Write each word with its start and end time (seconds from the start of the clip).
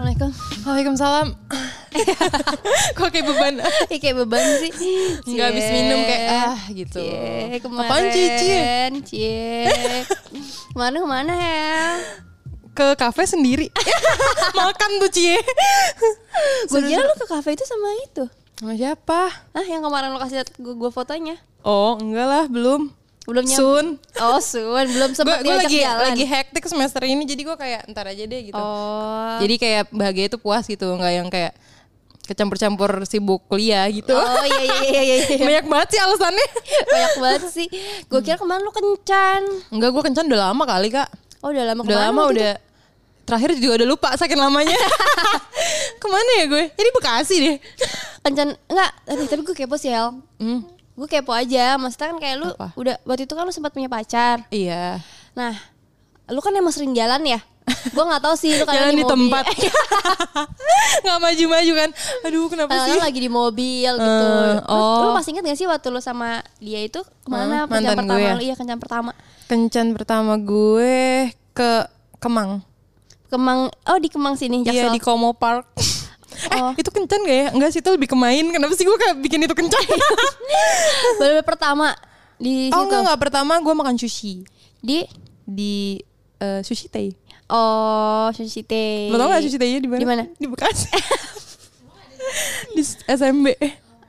Assalamualaikum. 0.00 0.32
Waalaikumsalam. 0.64 1.28
Kok 2.96 3.08
kayak 3.12 3.26
beban? 3.28 3.54
Ih, 3.92 4.00
kayak 4.00 4.16
beban 4.24 4.40
sih. 4.56 4.72
Nggak 5.28 5.46
habis 5.52 5.66
Cie. 5.68 5.76
minum 5.76 6.00
kayak 6.08 6.24
ah 6.40 6.60
gitu. 6.72 7.04
Cie, 7.04 7.60
kemarin. 7.60 7.84
Apaan 7.84 8.04
Cici? 8.08 8.48
Cie. 9.04 9.68
Ke 10.72 10.72
mana 10.72 11.04
ke 11.04 11.08
mana 11.12 11.32
ya? 11.36 11.84
Ke 12.72 12.96
kafe 12.96 13.28
sendiri. 13.28 13.68
Makan 14.56 15.04
tuh 15.04 15.12
Cie. 15.12 15.36
Gue 16.72 16.80
kira 16.80 17.04
lu 17.04 17.14
ke 17.20 17.28
kafe 17.28 17.52
itu 17.52 17.68
sama 17.68 17.92
itu. 18.00 18.24
Sama 18.56 18.72
siapa? 18.80 19.28
Ah, 19.52 19.68
yang 19.68 19.84
kemarin 19.84 20.16
lo 20.16 20.18
kasih 20.24 20.48
gue 20.64 20.90
fotonya. 20.96 21.36
Oh 21.60 22.00
enggak 22.00 22.24
lah 22.24 22.44
belum. 22.48 22.88
Belum 23.30 23.44
nyam- 23.46 23.56
Soon. 23.56 23.86
Oh, 24.18 24.38
Sun. 24.38 24.86
Belum 24.90 25.10
Gue 25.10 25.16
sempat 25.16 25.38
diajak 25.40 25.64
lagi 25.64 25.78
jalan. 25.80 26.02
lagi 26.04 26.24
hektik 26.24 26.64
semester 26.66 27.02
ini 27.02 27.22
jadi 27.22 27.42
gue 27.44 27.56
kayak 27.56 27.80
ntar 27.88 28.04
aja 28.04 28.20
deh 28.20 28.40
gitu. 28.44 28.58
Oh. 28.58 29.38
Jadi 29.38 29.54
kayak 29.56 29.82
bahagia 29.88 30.26
itu 30.26 30.36
puas 30.36 30.66
gitu, 30.66 30.86
nggak 30.90 31.12
yang 31.14 31.28
kayak 31.28 31.54
kecampur-campur 32.22 33.02
sibuk 33.04 33.42
kuliah 33.46 33.86
gitu. 33.86 34.12
Oh 34.12 34.44
iya 34.44 34.60
iya 34.60 34.78
iya 34.84 35.02
iya. 35.02 35.16
iya. 35.30 35.44
Banyak 35.48 35.66
banget 35.66 35.88
sih 35.90 36.00
alasannya. 36.00 36.48
Banyak 36.86 37.14
banget 37.16 37.42
sih. 37.48 37.66
Gue 38.06 38.20
kira 38.20 38.34
kemarin 38.34 38.62
lu 38.62 38.70
kencan. 38.70 39.42
Enggak, 39.68 39.90
gue 39.90 40.02
kencan 40.04 40.24
udah 40.26 40.40
lama 40.46 40.62
kali 40.64 40.88
kak. 40.90 41.08
Oh, 41.40 41.50
udah 41.50 41.64
lama 41.64 41.80
Udah 41.82 41.98
lama 42.04 42.22
udah. 42.28 42.54
Terakhir 43.20 43.50
juga 43.56 43.72
udah 43.76 43.88
lupa 43.88 44.08
saking 44.14 44.36
lamanya. 44.36 44.74
Ke 46.02 46.06
mana 46.06 46.30
ya 46.36 46.44
gue? 46.46 46.64
Ini 46.68 46.90
Bekasi 46.92 47.34
deh. 47.36 47.56
itu? 47.56 47.86
Kencan 48.20 48.58
enggak, 48.66 48.90
tapi, 49.02 49.22
tapi 49.24 49.40
gue 49.42 49.54
kepo 49.56 49.74
sih, 49.74 49.88
El. 49.88 50.18
Hmm, 50.36 50.60
Gue 51.00 51.08
kepo 51.08 51.32
aja. 51.32 51.74
Maksudnya 51.74 52.12
kan 52.12 52.18
kayak 52.18 52.36
lu 52.36 52.48
Apa? 52.50 52.76
udah 52.76 53.00
waktu 53.02 53.24
itu 53.24 53.32
kan 53.32 53.42
lu 53.42 53.50
sempat 53.50 53.72
punya 53.72 53.88
pacar. 53.88 54.44
iya. 54.50 55.00
Nah, 55.32 55.56
lu 56.26 56.38
kan 56.38 56.52
emang 56.52 56.70
sering 56.70 56.92
jalan 56.92 57.24
ya? 57.24 57.40
Gue 57.88 58.02
nggak 58.02 58.20
tahu 58.20 58.34
sih 58.34 58.52
lu 58.52 58.64
kadang 58.64 58.82
Jalan 58.84 58.92
di 58.92 59.00
mobil. 59.00 59.12
tempat. 59.30 59.44
Nggak 61.02 61.18
maju-maju 61.18 61.72
kan. 61.76 61.90
Aduh 62.22 62.46
kenapa 62.46 62.70
sih? 62.82 62.92
Kadang 62.92 63.04
lagi 63.04 63.20
di 63.20 63.30
mobil 63.30 63.92
gitu. 63.94 64.26
Eh, 64.26 64.54
Lu, 64.58 64.68
oh. 64.68 65.00
lu 65.00 65.14
masih 65.14 65.30
inget 65.32 65.44
gak 65.44 65.54
sih 65.56 65.64
waktu 65.64 65.86
lu 65.88 66.00
sama 66.00 66.28
dia 66.58 66.80
itu 66.80 67.00
ke 67.00 67.28
mana 67.28 67.64
Hmm, 67.64 67.70
kencan 67.70 67.70
mantan 67.70 67.94
pertama 67.96 68.10
gue 68.12 68.20
ya? 68.20 68.32
lu? 68.34 68.42
Iya 68.42 68.54
kencan 68.54 68.78
pertama. 68.78 69.10
Kencan 69.46 69.86
pertama 69.94 70.32
gue 70.36 70.94
ke 71.52 71.70
Kemang. 72.18 72.60
Kemang, 73.28 73.60
oh 73.70 73.98
di 73.98 74.08
Kemang 74.08 74.34
sini, 74.34 74.60
Iya 74.60 74.90
Jaksel. 74.90 74.92
di 74.92 75.00
Komo 75.00 75.30
Park. 75.32 75.70
Eh 76.30 76.56
Oh. 76.56 76.72
itu 76.72 76.88
kencan 76.88 77.20
gak 77.20 77.36
ya? 77.36 77.46
Enggak 77.50 77.70
sih 77.70 77.78
itu 77.78 77.90
lebih 77.90 78.06
ke 78.06 78.14
main. 78.14 78.44
Kenapa 78.46 78.72
sih 78.72 78.82
gue 78.82 78.94
kayak 78.94 79.18
bikin 79.18 79.40
itu 79.40 79.52
kencan? 79.52 79.82
Baru 81.20 81.42
pertama 81.42 81.92
di 82.36 82.68
oh 82.68 82.74
situ. 82.74 82.84
enggak 82.84 83.00
enggak 83.04 83.20
pertama 83.20 83.52
gue 83.56 83.74
makan 83.74 83.94
sushi 83.94 84.48
Di 84.78 85.04
di 85.42 86.00
eh, 86.36 86.60
sushi 86.60 86.86
tei. 86.86 87.12
Oh, 87.46 88.30
Sushi 88.30 88.62
Tei. 88.62 89.10
Lo 89.10 89.18
tau 89.18 89.26
gak 89.26 89.42
sushi 89.42 89.58
tei 89.58 89.76
di 89.76 89.84
mana? 89.84 89.98
Di 89.98 90.06
mana? 90.06 90.22
Di 90.32 90.46
Bekasi. 90.46 90.86
di 92.70 92.82
SMB. 93.04 93.46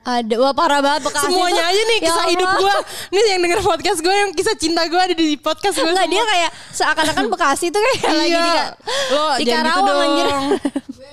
Ada, 0.02 0.34
wah 0.36 0.50
parah 0.50 0.78
banget 0.78 1.06
Bekasi 1.06 1.26
Semuanya 1.26 1.58
tuh. 1.60 1.70
aja 1.70 1.80
nih 1.80 1.96
Ya 1.96 2.04
kisah 2.04 2.26
hidup 2.28 2.50
gue. 2.56 2.74
Nih 3.10 3.22
yang 3.28 3.40
denger 3.40 3.60
podcast 3.62 3.98
gue 3.98 4.10
yang 4.12 4.30
kisah 4.30 4.54
cinta 4.54 4.82
gue 4.84 4.98
ada 5.00 5.10
di 5.12 5.34
podcast 5.36 5.74
gue. 5.74 5.82
Enggak, 5.84 6.06
semua. 6.06 6.14
dia 6.14 6.22
kayak 6.24 6.50
seakan-akan 6.70 7.24
Bekasi 7.30 7.66
tuh 7.68 7.78
kayak 7.80 8.02
lagi 8.08 8.30
di, 8.30 8.30
Iya. 8.30 8.64
Lo 9.10 9.24
di 9.32 9.44
jangan 9.44 9.62
gitu 9.64 9.78
Karawang 9.80 10.02
anjir. 10.04 10.26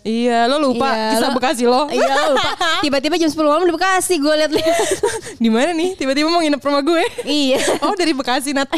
Iya, 0.00 0.48
lo 0.48 0.56
lupa 0.58 0.88
Iya, 0.88 1.08
kisah 1.12 1.28
lo- 1.28 1.36
Bekasi 1.36 1.64
lo. 1.64 1.82
Iya 1.86 2.08
lupa. 2.30 2.48
Tiba-tiba 2.84 3.14
jam 3.16 3.28
10 3.28 3.36
malam 3.38 3.62
di 3.62 3.74
Bekasi 3.74 4.14
gue 4.16 4.32
liat-liat. 4.34 4.76
Di 5.44 5.48
mana 5.48 5.70
nih? 5.70 5.92
Tiba-tiba 5.92 6.26
mau 6.26 6.40
nginep 6.40 6.56
rumah 6.58 6.80
gue. 6.80 7.04
iya. 7.22 7.60
Oh, 7.84 7.92
dari 7.92 8.12
Bekasi 8.12 8.50
Nat. 8.50 8.68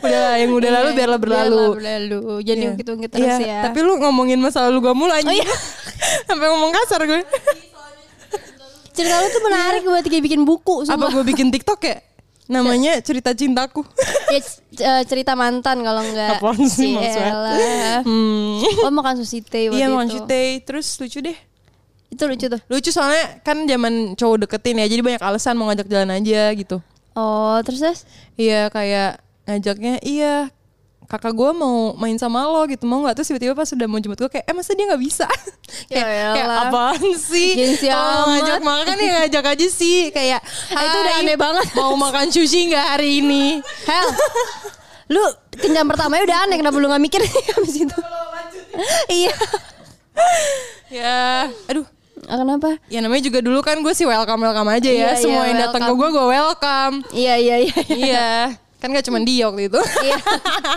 udah 0.00 0.20
lah, 0.24 0.34
yang 0.36 0.50
udah 0.50 0.70
lalu 0.72 0.88
Iya, 0.88 0.96
biarlah 0.96 1.20
berlalu. 1.20 1.52
Biarlah 1.52 1.76
berlalu. 1.76 2.20
Jadi 2.42 2.60
Iya. 2.62 2.72
gitu 2.74 2.92
gitu 2.96 3.12
terus 3.12 3.28
Iya, 3.30 3.36
ya. 3.38 3.60
Tapi 3.62 3.78
lu 3.80 3.92
ngomongin 3.98 4.38
masa 4.38 4.64
lalu 4.64 4.78
gue 4.82 4.94
mulu 4.94 5.12
anjing. 5.12 5.30
Oh, 5.30 5.36
iya. 5.36 5.48
Sampai 6.24 6.46
ngomong 6.48 6.72
kasar 6.74 7.04
gue. 7.04 7.20
cerita 8.90 9.16
lu 9.16 9.28
tuh 9.28 9.42
menarik 9.42 9.82
buat 9.82 10.02
kayak 10.02 10.22
bikin 10.22 10.42
buku 10.42 10.82
Apa 10.82 10.92
sumpah. 10.92 11.08
gue 11.10 11.24
bikin 11.26 11.48
TikTok 11.48 11.80
ya? 11.80 11.96
Namanya 12.50 12.98
cerita 13.00 13.30
cintaku. 13.32 13.86
Ya, 14.70 15.02
cerita 15.02 15.34
mantan 15.34 15.82
kalau 15.82 15.98
enggak. 15.98 16.38
Apaan 16.38 16.62
sih 16.70 16.94
maksudnya? 16.94 17.34
Hmm. 18.06 18.62
Oh 18.86 18.92
makan 18.94 19.18
sushi 19.18 19.42
teh 19.42 19.66
waktu 19.66 19.82
Iya 19.82 19.90
makan 19.90 20.06
itu. 20.06 20.14
cute 20.22 20.42
terus 20.62 20.86
lucu 21.02 21.18
deh. 21.18 21.34
Itu 22.06 22.22
lucu 22.30 22.46
tuh. 22.46 22.60
Lucu 22.70 22.90
soalnya 22.94 23.42
kan 23.42 23.66
zaman 23.66 24.14
cowok 24.14 24.46
deketin 24.46 24.78
ya, 24.78 24.86
jadi 24.86 25.02
banyak 25.02 25.22
alasan 25.22 25.58
mau 25.58 25.66
ngajak 25.70 25.90
jalan 25.90 26.14
aja 26.14 26.54
gitu. 26.54 26.78
Oh, 27.18 27.58
terus 27.66 27.82
terus? 27.82 28.00
Iya 28.38 28.70
kayak 28.70 29.18
ngajaknya, 29.50 29.98
iya 30.06 30.54
kakak 31.10 31.34
gue 31.34 31.50
mau 31.52 31.76
main 31.94 32.14
sama 32.14 32.46
lo 32.46 32.62
gitu 32.64 32.86
mau 32.86 33.02
nggak 33.02 33.18
terus 33.18 33.26
tiba-tiba 33.26 33.50
pas 33.52 33.66
sudah 33.66 33.84
mau 33.84 33.98
jemput 33.98 34.14
gue 34.16 34.30
kayak 34.30 34.46
eh 34.46 34.54
masa 34.54 34.72
dia 34.72 34.86
nggak 34.86 35.02
bisa 35.02 35.26
Ya 35.90 36.00
kayak, 36.00 36.30
kayak 36.32 36.46
elah. 36.46 36.58
apaan 36.64 37.02
sih 37.16 37.50
Gengsi 37.52 37.86
amat. 37.88 38.26
ngajak 38.28 38.60
makan 38.60 38.96
ya 38.96 39.10
ngajak 39.18 39.44
aja 39.50 39.66
sih 39.68 39.98
kayak 40.08 40.38
Ah, 40.70 40.80
itu 40.80 40.96
udah 40.96 41.12
"Hai, 41.12 41.20
aneh 41.20 41.36
banget." 41.36 41.66
mau 41.74 41.94
makan 41.96 42.26
sushi 42.28 42.70
nggak 42.70 42.86
hari 42.88 43.10
ini 43.20 43.58
Hel. 43.84 44.06
lu 45.08 45.22
kencan 45.52 45.82
pertamanya 45.84 46.22
udah 46.24 46.38
aneh 46.40 46.56
kenapa 46.56 46.76
lu 46.76 46.86
gak 46.86 47.02
mikir 47.02 47.18
habis 47.50 47.74
itu? 47.76 47.98
iya. 49.10 49.34
ya 50.88 51.18
aduh 51.66 51.86
Ah, 52.22 52.36
Kenapa? 52.36 52.78
ya 52.86 53.00
namanya 53.00 53.24
juga 53.24 53.40
dulu 53.40 53.58
kan 53.58 53.74
gue 53.76 53.90
sih 53.90 54.04
welcome 54.04 54.38
welcome 54.38 54.68
aja 54.68 54.86
ya 54.86 55.10
Iya, 55.10 55.18
semua 55.18 55.42
iya, 55.42 55.50
yang 55.50 55.58
datang 55.64 55.82
ke 55.82 55.92
gue 55.92 56.08
gue 56.12 56.26
welcome 56.28 56.94
Iya 57.10 57.34
iya 57.34 57.56
iya. 57.58 57.74
iya 57.90 58.28
kan 58.80 58.88
gak 58.88 59.04
cuma 59.04 59.20
dia 59.20 59.44
waktu 59.44 59.68
itu 59.68 59.80
Iya. 60.00 60.16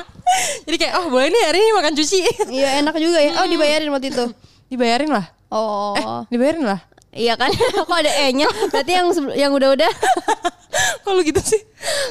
jadi 0.65 0.75
kayak 0.77 0.93
oh 0.97 1.07
boleh 1.07 1.27
nih 1.27 1.43
hari 1.45 1.57
ini 1.57 1.71
makan 1.71 1.93
sushi 1.93 2.19
Iya 2.49 2.79
enak 2.79 2.95
juga 2.97 3.17
ya. 3.17 3.31
Oh 3.39 3.47
dibayarin 3.47 3.89
waktu 3.89 4.09
itu. 4.09 4.25
dibayarin 4.67 5.07
lah 5.07 5.25
Oh. 5.47 5.93
eh 5.93 6.03
dibayarin 6.27 6.65
lah 6.65 6.81
Iya 7.09 7.37
kan? 7.37 7.53
Kok 7.85 7.93
ada 7.93 8.09
E-nya? 8.19 8.49
Berarti 8.67 8.89
yang 8.91 9.07
yang 9.33 9.51
udah-udah. 9.51 9.85
Kalau 11.05 11.21
gitu 11.21 11.37
sih 11.37 11.61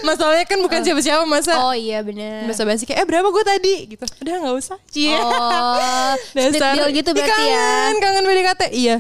Masalahnya 0.01 0.47
kan 0.47 0.55
bukan 0.57 0.79
siapa-siapa 0.81 1.27
Masa 1.27 1.59
Oh 1.61 1.75
iya 1.75 1.99
bener. 2.01 2.47
Basa 2.47 2.63
basi 2.63 2.87
kayak 2.87 3.03
Eh 3.03 3.07
berapa 3.11 3.27
gue 3.27 3.43
tadi 3.43 3.75
gitu 3.91 4.07
Udah 4.23 4.35
gak 4.39 4.55
usah 4.55 4.79
Cie 4.87 5.11
Oh, 5.13 6.15
split 6.23 6.55
bill 6.55 6.87
gitu 6.95 7.11
berarti 7.11 7.27
ya. 7.43 7.59
Kangen 7.59 7.95
Kangen 7.99 8.23
PDKT 8.23 8.63
Iya 8.71 8.97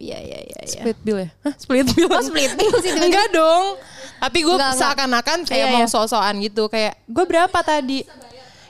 Iya 0.00 0.18
iya 0.18 0.38
iya. 0.40 0.58
iya. 0.64 0.72
Split 0.72 0.98
bill 1.04 1.18
ya 1.20 1.28
Hah 1.44 1.54
split 1.54 1.84
bill 1.86 2.08
Oh 2.08 2.24
split 2.24 2.52
bill 2.56 2.72
sih. 2.80 2.96
Enggak 2.96 3.28
dong 3.30 3.76
Tapi 4.22 4.38
gue 4.40 4.54
Enggak, 4.54 4.70
enggak. 4.70 4.80
seakan-akan 4.86 5.38
Kayak 5.42 5.66
Iya, 5.66 5.74
mau 5.74 5.82
iya. 5.82 5.90
so-soan 5.90 6.34
gitu 6.38 6.70
Kayak 6.70 6.94
gue 7.04 7.24
berapa 7.26 7.58
tadi? 7.58 8.06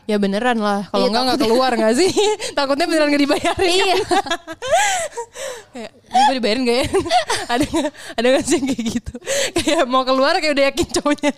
Ya 0.02 0.16
beneran 0.16 0.56
lah 0.56 0.88
Kalau 0.88 1.06
Iya, 1.06 1.08
enggak 1.12 1.22
gak 1.28 1.40
keluar 1.44 1.70
gak 1.76 1.94
sih? 1.94 2.10
Takutnya 2.56 2.88
beneran 2.88 3.08
gak 3.08 3.22
dibayarin. 3.22 3.68
Iya. 3.70 3.96
kayak 5.72 5.90
ini 5.92 6.20
gue 6.22 6.34
dibayarin 6.40 6.62
gak 6.62 6.78
ya? 6.78 6.86
Ada 7.52 7.64
gak, 7.64 7.90
ada 8.16 8.26
gak 8.30 8.44
sih 8.44 8.54
yang 8.56 8.66
kayak 8.66 8.84
gitu? 8.90 9.14
Kayak 9.54 9.84
mau 9.86 10.02
keluar 10.02 10.34
kayak 10.36 10.52
udah 10.52 10.64
yakin 10.68 10.88
cowoknya 10.90 11.32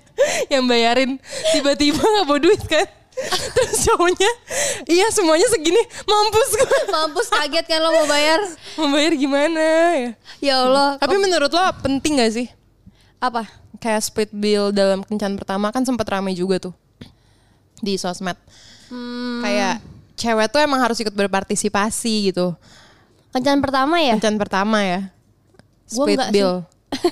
yang 0.49 0.65
bayarin. 0.65 1.11
Tiba-tiba 1.51 1.99
gak 2.01 2.25
bawa 2.25 2.39
duit 2.39 2.63
kan? 2.65 2.87
Terus 3.55 3.87
cowoknya 3.87 4.31
iya 4.89 5.07
semuanya 5.11 5.47
segini. 5.47 5.79
Mampus 6.03 6.51
gue 6.53 6.79
Mampus 6.89 7.29
kaget 7.31 7.65
kan 7.65 7.79
lo 7.79 7.91
mau 7.93 8.07
bayar. 8.07 8.41
mau 8.75 8.89
bayar 8.91 9.13
gimana 9.15 9.61
ya? 9.95 10.11
Ya 10.41 10.55
Allah. 10.61 10.99
tapi 10.99 11.15
menurut 11.17 11.47
lo 11.49 11.63
penting 11.81 12.19
gak 12.19 12.33
sih 12.33 12.47
Apa? 13.25 13.43
kayak 13.77 14.01
split 14.01 14.31
bill 14.31 14.71
dalam 14.71 15.05
kencan 15.05 15.37
pertama 15.37 15.69
kan 15.69 15.85
sempat 15.85 16.09
rame 16.09 16.33
juga 16.33 16.57
tuh. 16.59 16.75
Di 17.79 18.01
sosmed. 18.01 18.37
Hmm, 18.89 19.45
kayak 19.45 19.85
cewek 20.15 20.49
tuh 20.49 20.61
emang 20.61 20.81
harus 20.81 20.97
ikut 20.97 21.13
berpartisipasi 21.13 22.33
gitu. 22.33 22.57
Kencan 23.29 23.61
pertama 23.61 23.99
ya? 23.99 24.15
kencan 24.15 24.39
pertama 24.39 24.81
ya. 24.81 25.01
Gua 25.91 26.07
split 26.07 26.17
enggak 26.17 26.31
bill. 26.33 26.55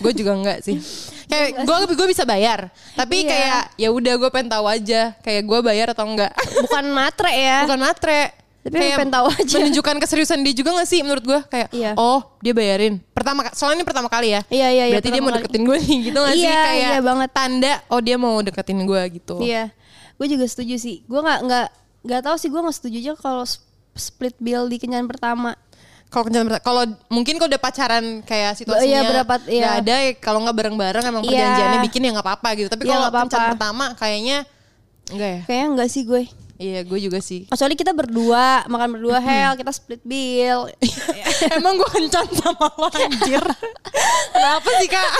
gue 0.00 0.12
juga 0.14 0.32
enggak 0.32 0.58
sih. 0.62 0.78
Kayak 1.32 1.64
gue 1.64 1.76
gue 1.92 2.08
bisa 2.08 2.22
bayar. 2.22 2.68
Tapi 2.94 3.24
Iya. 3.24 3.28
kayak 3.28 3.62
ya 3.76 3.88
udah 3.88 4.14
gue 4.16 4.30
pengen 4.30 4.52
tahu 4.52 4.64
aja 4.64 5.16
kayak 5.20 5.42
gue 5.42 5.58
bayar 5.60 5.92
atau 5.92 6.04
enggak. 6.06 6.32
Bukan 6.62 6.84
matre 6.96 7.32
ya. 7.32 7.64
bukan 7.66 7.80
matre 7.82 8.32
Tapi 8.62 8.78
emang 8.78 8.94
pengen 8.96 9.10
tahu 9.10 9.26
aja. 9.28 9.54
menunjukkan 9.58 9.96
keseriusan 9.98 10.38
dia 10.40 10.54
juga 10.54 10.70
gak 10.72 10.86
sih 10.86 11.02
menurut 11.02 11.24
gue 11.24 11.40
kayak 11.44 11.68
Iya. 11.68 11.92
oh 11.94 12.22
dia 12.38 12.52
bayarin 12.52 13.02
pertama 13.10 13.42
soalnya 13.50 13.76
ini 13.76 13.84
pertama 13.84 14.06
kali 14.06 14.30
ya 14.30 14.40
Iya, 14.46 14.68
iya, 14.68 14.84
iya, 14.86 14.94
berarti 14.94 15.10
dia 15.10 15.18
mau 15.18 15.28
kali. 15.28 15.38
deketin 15.40 15.62
gue 15.64 15.76
nih 15.80 15.98
gitu 16.04 16.18
gak 16.20 16.32
sih 16.32 16.44
Iya, 16.44 16.60
kayak 16.62 16.78
iya 16.78 16.98
banget. 17.00 17.30
tanda 17.32 17.72
oh 17.88 17.98
dia 17.98 18.16
mau 18.16 18.38
deketin 18.38 18.80
gue 18.80 19.02
gitu 19.12 19.36
Iya. 19.38 19.74
Gue 20.14 20.26
juga 20.28 20.46
setuju 20.46 20.74
sih. 20.76 21.02
Gue 21.02 21.18
nggak 21.18 21.40
nggak 21.42 21.66
nggak 22.02 22.20
tahu 22.20 22.36
sih 22.36 22.46
gue 22.46 22.60
nggak 22.60 22.76
setuju 22.76 22.96
aja 23.00 23.12
kalau 23.16 23.42
sp- 23.42 23.66
split 23.92 24.36
bill 24.36 24.66
di 24.66 24.76
kencan 24.76 25.04
pertama. 25.04 25.58
kalau 26.06 26.24
kencan 26.24 26.44
pertama 26.44 26.62
kalau 26.62 26.82
mungkin 27.08 27.34
kalau 27.34 27.48
udah 27.48 27.58
pacaran 27.58 28.04
kayak 28.22 28.52
situasinya 28.54 29.00
Iya, 29.00 29.08
berapa- 29.10 29.42
iya. 29.44 29.60
nggak 29.60 29.76
ada 29.80 29.94
kalau 30.16 30.38
nggak 30.40 30.54
bareng-bareng 30.54 31.04
emang 31.04 31.22
Iya. 31.22 31.30
perjanjiannya 31.32 31.78
bikin 31.82 32.00
ya 32.00 32.10
nggak 32.12 32.26
apa-apa 32.28 32.48
gitu 32.54 32.68
tapi 32.68 32.82
Iya, 32.84 32.92
kalau 32.92 33.06
apa-apa. 33.06 33.24
kencan 33.26 33.44
pertama 33.50 33.84
kayaknya 33.96 34.36
enggak 35.08 35.30
ya 35.30 35.40
Kayaknya 35.42 35.66
enggak 35.68 35.88
sih 35.88 36.02
gue. 36.04 36.22
Iya 36.62 36.86
gue 36.86 36.98
juga 37.02 37.18
sih 37.18 37.50
Kecuali 37.50 37.74
kita 37.74 37.90
berdua 37.90 38.62
makan 38.70 38.94
berdua 38.94 39.18
hell 39.18 39.58
kita 39.58 39.74
split 39.74 39.98
bill. 40.02 40.70
Emang 41.58 41.74
gue 41.74 41.90
kencan 41.90 42.22
sama 42.30 42.70
lo 42.70 42.86
anjir 42.86 43.42
Kenapa 44.34 44.68
sih 44.78 44.86
kak? 44.86 45.10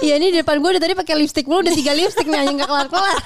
Iya 0.00 0.16
ini 0.16 0.32
di 0.32 0.40
depan 0.40 0.56
gue 0.58 0.70
udah 0.72 0.80
tadi 0.80 0.96
pakai 0.96 1.14
lipstick 1.14 1.44
mulu 1.44 1.60
udah 1.60 1.74
tiga 1.76 1.92
lipstick 1.92 2.24
nih 2.24 2.40
anjing 2.40 2.56
gak 2.56 2.70
kelar-kelar. 2.70 3.20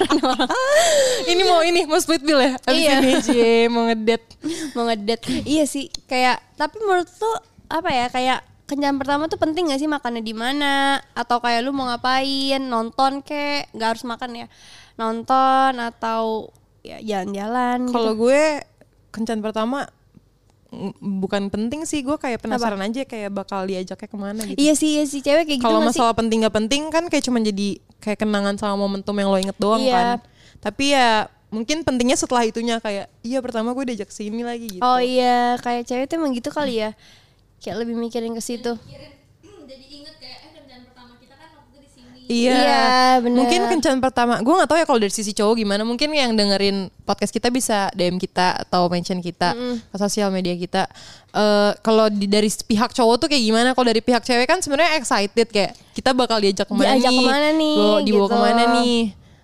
ini 1.30 1.42
mau 1.46 1.62
ini 1.62 1.86
mau 1.86 2.02
split 2.02 2.26
bill 2.26 2.42
ya? 2.42 2.58
Abis 2.58 2.82
Iya. 2.82 2.92
ini 2.98 3.12
cie 3.22 3.54
mau 3.70 3.86
ngedet. 3.86 4.22
Mau 4.74 4.90
ngedet. 4.90 5.20
Iya 5.46 5.64
sih 5.70 5.86
kayak 6.10 6.42
tapi 6.58 6.82
menurut 6.82 7.06
tuh 7.06 7.30
apa 7.70 7.88
ya 7.88 8.10
kayak 8.10 8.38
kencan 8.66 8.98
pertama 8.98 9.30
tuh 9.30 9.38
penting 9.38 9.70
gak 9.70 9.78
sih 9.78 9.86
makannya 9.86 10.24
di 10.24 10.34
mana 10.34 10.98
atau 11.14 11.38
kayak 11.38 11.62
lu 11.62 11.70
mau 11.70 11.86
ngapain 11.86 12.58
nonton 12.58 13.22
kek 13.22 13.70
nggak 13.70 13.88
harus 13.94 14.02
makan 14.02 14.32
ya 14.34 14.46
nonton 14.96 15.72
atau 15.78 16.48
ya 16.82 16.98
jalan-jalan 17.00 17.86
gitu. 17.86 17.94
Kalau 17.94 18.12
gue 18.14 18.42
kencan 19.10 19.38
pertama 19.38 19.86
bukan 20.98 21.52
penting 21.52 21.84
sih 21.84 22.00
gue 22.00 22.16
kayak 22.16 22.40
penasaran 22.40 22.80
aja 22.80 23.04
kayak 23.04 23.28
bakal 23.28 23.62
diajaknya 23.62 24.08
ke 24.08 24.16
mana 24.16 24.40
gitu. 24.48 24.56
Iya 24.56 24.72
sih 24.72 24.96
iya 24.96 25.04
sih 25.04 25.20
cewek 25.20 25.44
kayak 25.44 25.60
gitu 25.60 25.68
Kalau 25.68 25.84
masalah 25.84 26.16
penting 26.16 26.42
gak 26.42 26.56
penting 26.56 26.88
kan 26.88 27.04
kayak 27.12 27.24
cuma 27.28 27.38
jadi 27.38 27.76
kayak 28.00 28.18
kenangan 28.18 28.56
sama 28.56 28.80
momentum 28.80 29.12
yang 29.14 29.28
lo 29.28 29.36
inget 29.36 29.58
doang 29.60 29.84
Iya. 29.84 29.92
kan. 29.92 30.18
Tapi 30.64 30.96
ya 30.96 31.28
mungkin 31.52 31.84
pentingnya 31.84 32.16
setelah 32.16 32.48
itunya 32.48 32.80
kayak 32.80 33.12
iya 33.20 33.44
pertama 33.44 33.76
gue 33.76 33.84
diajak 33.84 34.08
sini 34.08 34.40
lagi 34.40 34.72
gitu. 34.72 34.82
Oh 34.82 34.96
iya, 34.96 35.60
kayak 35.60 35.84
cewek 35.84 36.08
tuh 36.08 36.16
emang 36.16 36.32
gitu 36.32 36.48
kali 36.48 36.80
ya. 36.80 36.96
Kayak 37.60 37.84
lebih 37.84 37.94
mikirin 37.94 38.32
ke 38.32 38.40
situ. 38.40 38.72
jadi 39.62 39.84
inget 39.88 40.14
kayak 40.16 40.38
eh 40.40 40.50
kencan 40.52 40.80
pertama 40.88 41.12
kita 41.16 41.34
kan 41.36 41.48
waktu 41.52 41.68
itu 41.70 41.78
di 41.80 41.90
sini 41.92 42.20
Iya, 42.32 42.54
Iya, 42.54 42.84
bener. 43.20 43.38
Mungkin 43.38 43.60
kencan 43.68 43.96
pertama, 43.98 44.38
gue 44.38 44.48
nggak 44.50 44.66
tahu 44.66 44.78
ya 44.78 44.84
kalau 44.84 44.96
dari 44.96 45.10
sisi 45.10 45.30
cowok 45.30 45.54
gimana. 45.54 45.82
Mungkin 45.82 46.08
yang 46.10 46.32
dengerin 46.32 46.76
podcast 47.02 47.28
kita 47.30 47.48
bisa 47.48 47.92
DM 47.92 48.16
kita 48.16 48.62
atau 48.62 48.88
mention 48.88 49.18
kita 49.18 49.52
ke 49.84 49.96
sosial 49.96 50.28
media 50.28 50.54
kita. 50.54 50.88
Eh 51.30 51.72
kalau 51.78 52.08
di, 52.08 52.24
dari 52.24 52.48
pihak 52.48 52.90
cowok 52.90 53.16
tuh 53.16 53.28
kayak 53.28 53.42
gimana? 53.42 53.68
Kalau 53.72 53.86
dari 53.86 54.00
pihak 54.00 54.22
cewek 54.22 54.44
kan 54.44 54.58
sebenarnya 54.58 54.96
excited 54.96 55.46
kayak 55.46 55.72
kita 55.92 56.10
bakal 56.10 56.38
diajak 56.38 56.64
ke 56.64 56.72
mana 56.72 56.94
Diajak 56.94 57.08
nih? 57.08 57.18
ke 57.18 57.28
mana 57.28 57.48
nih, 57.52 57.76
Bawa- 57.76 58.00
dibawa 58.00 58.20
gitu. 58.20 58.32
ke 58.32 58.38
mana 58.38 58.62
nih? 58.74 58.98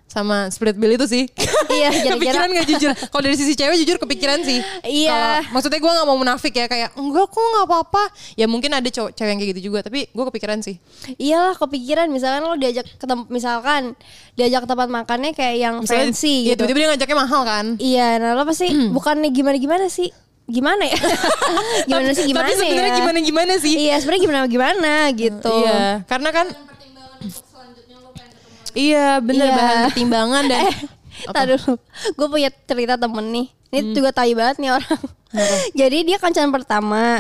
Sama 0.09 0.49
split 0.49 0.73
bill 0.75 0.97
itu 0.97 1.05
sih. 1.05 1.29
Iya, 1.69 1.93
kira-kira. 2.03 2.17
kepikiran 2.17 2.49
gak 2.51 2.67
jujur? 2.67 2.91
Kalau 2.97 3.23
dari 3.23 3.37
sisi 3.37 3.53
cewek 3.53 3.77
jujur 3.79 3.97
kepikiran 4.01 4.41
sih. 4.41 4.59
Iya. 4.83 5.45
Kalau- 5.45 5.53
maksudnya 5.53 5.79
gue 5.79 5.93
nggak 5.93 6.07
mau 6.07 6.17
munafik 6.17 6.51
ya 6.51 6.65
kayak 6.65 6.97
enggak 6.97 7.29
kok 7.29 7.39
nggak 7.39 7.67
apa-apa. 7.69 8.03
Ya 8.35 8.49
mungkin 8.49 8.73
ada 8.73 8.89
cowok 8.89 9.13
cewek 9.13 9.29
yang 9.29 9.39
kayak 9.39 9.51
gitu 9.53 9.63
juga. 9.69 9.85
Tapi 9.85 10.09
gue 10.09 10.25
kepikiran 10.27 10.59
sih. 10.59 10.81
Iyalah 11.15 11.55
kepikiran 11.55 12.09
misalkan 12.09 12.41
lo 12.43 12.57
diajak 12.57 12.89
ke 12.89 13.05
misalkan 13.29 13.93
diajak 14.33 14.65
ke 14.65 14.69
tempat 14.69 14.89
makannya 14.89 15.31
kayak 15.31 15.57
yang 15.59 15.75
Misalnya, 15.79 16.09
fancy 16.09 16.35
ya, 16.43 16.57
gitu. 16.57 16.65
tiba-tiba 16.65 16.79
dia 16.81 16.89
ngajaknya 16.97 17.17
mahal 17.19 17.43
kan. 17.45 17.67
Iya, 17.77 18.09
nah 18.17 18.31
lo 18.33 18.43
pasti 18.43 18.67
bukannya 18.97 19.29
gimana-gimana 19.29 19.87
sih? 19.87 20.09
Gimana 20.49 20.89
ya? 20.89 20.97
gimana 21.93 22.11
sih 22.17 22.25
gimana 22.25 22.49
Tapi 22.49 22.57
sebenarnya 22.57 22.89
ya? 22.89 22.99
gimana 23.05 23.19
gimana 23.21 23.53
sih? 23.61 23.73
Iya, 23.77 23.95
sebenarnya 24.01 24.23
gimana 24.25 24.39
gimana 24.49 24.93
gitu. 25.13 25.53
Iya, 25.61 26.09
karena 26.09 26.31
kan 26.33 26.47
iya 28.75 29.19
bener 29.19 29.47
Iya. 29.47 29.55
bahan 29.55 29.79
pertimbangan 29.89 30.45
dan 30.45 30.61
Eh, 31.19 31.35
tar 31.35 31.51
dulu. 31.51 31.75
Gue 32.15 32.29
punya 32.31 32.47
cerita 32.63 32.95
temen 32.95 33.27
nih. 33.29 33.47
Ini 33.69 33.91
juga 33.91 34.15
tai 34.15 34.39
banget 34.39 34.63
nih 34.63 34.71
orang. 34.71 35.01
Jadi 35.83 36.07
dia 36.07 36.15
kencan 36.15 36.49
pertama. 36.49 37.19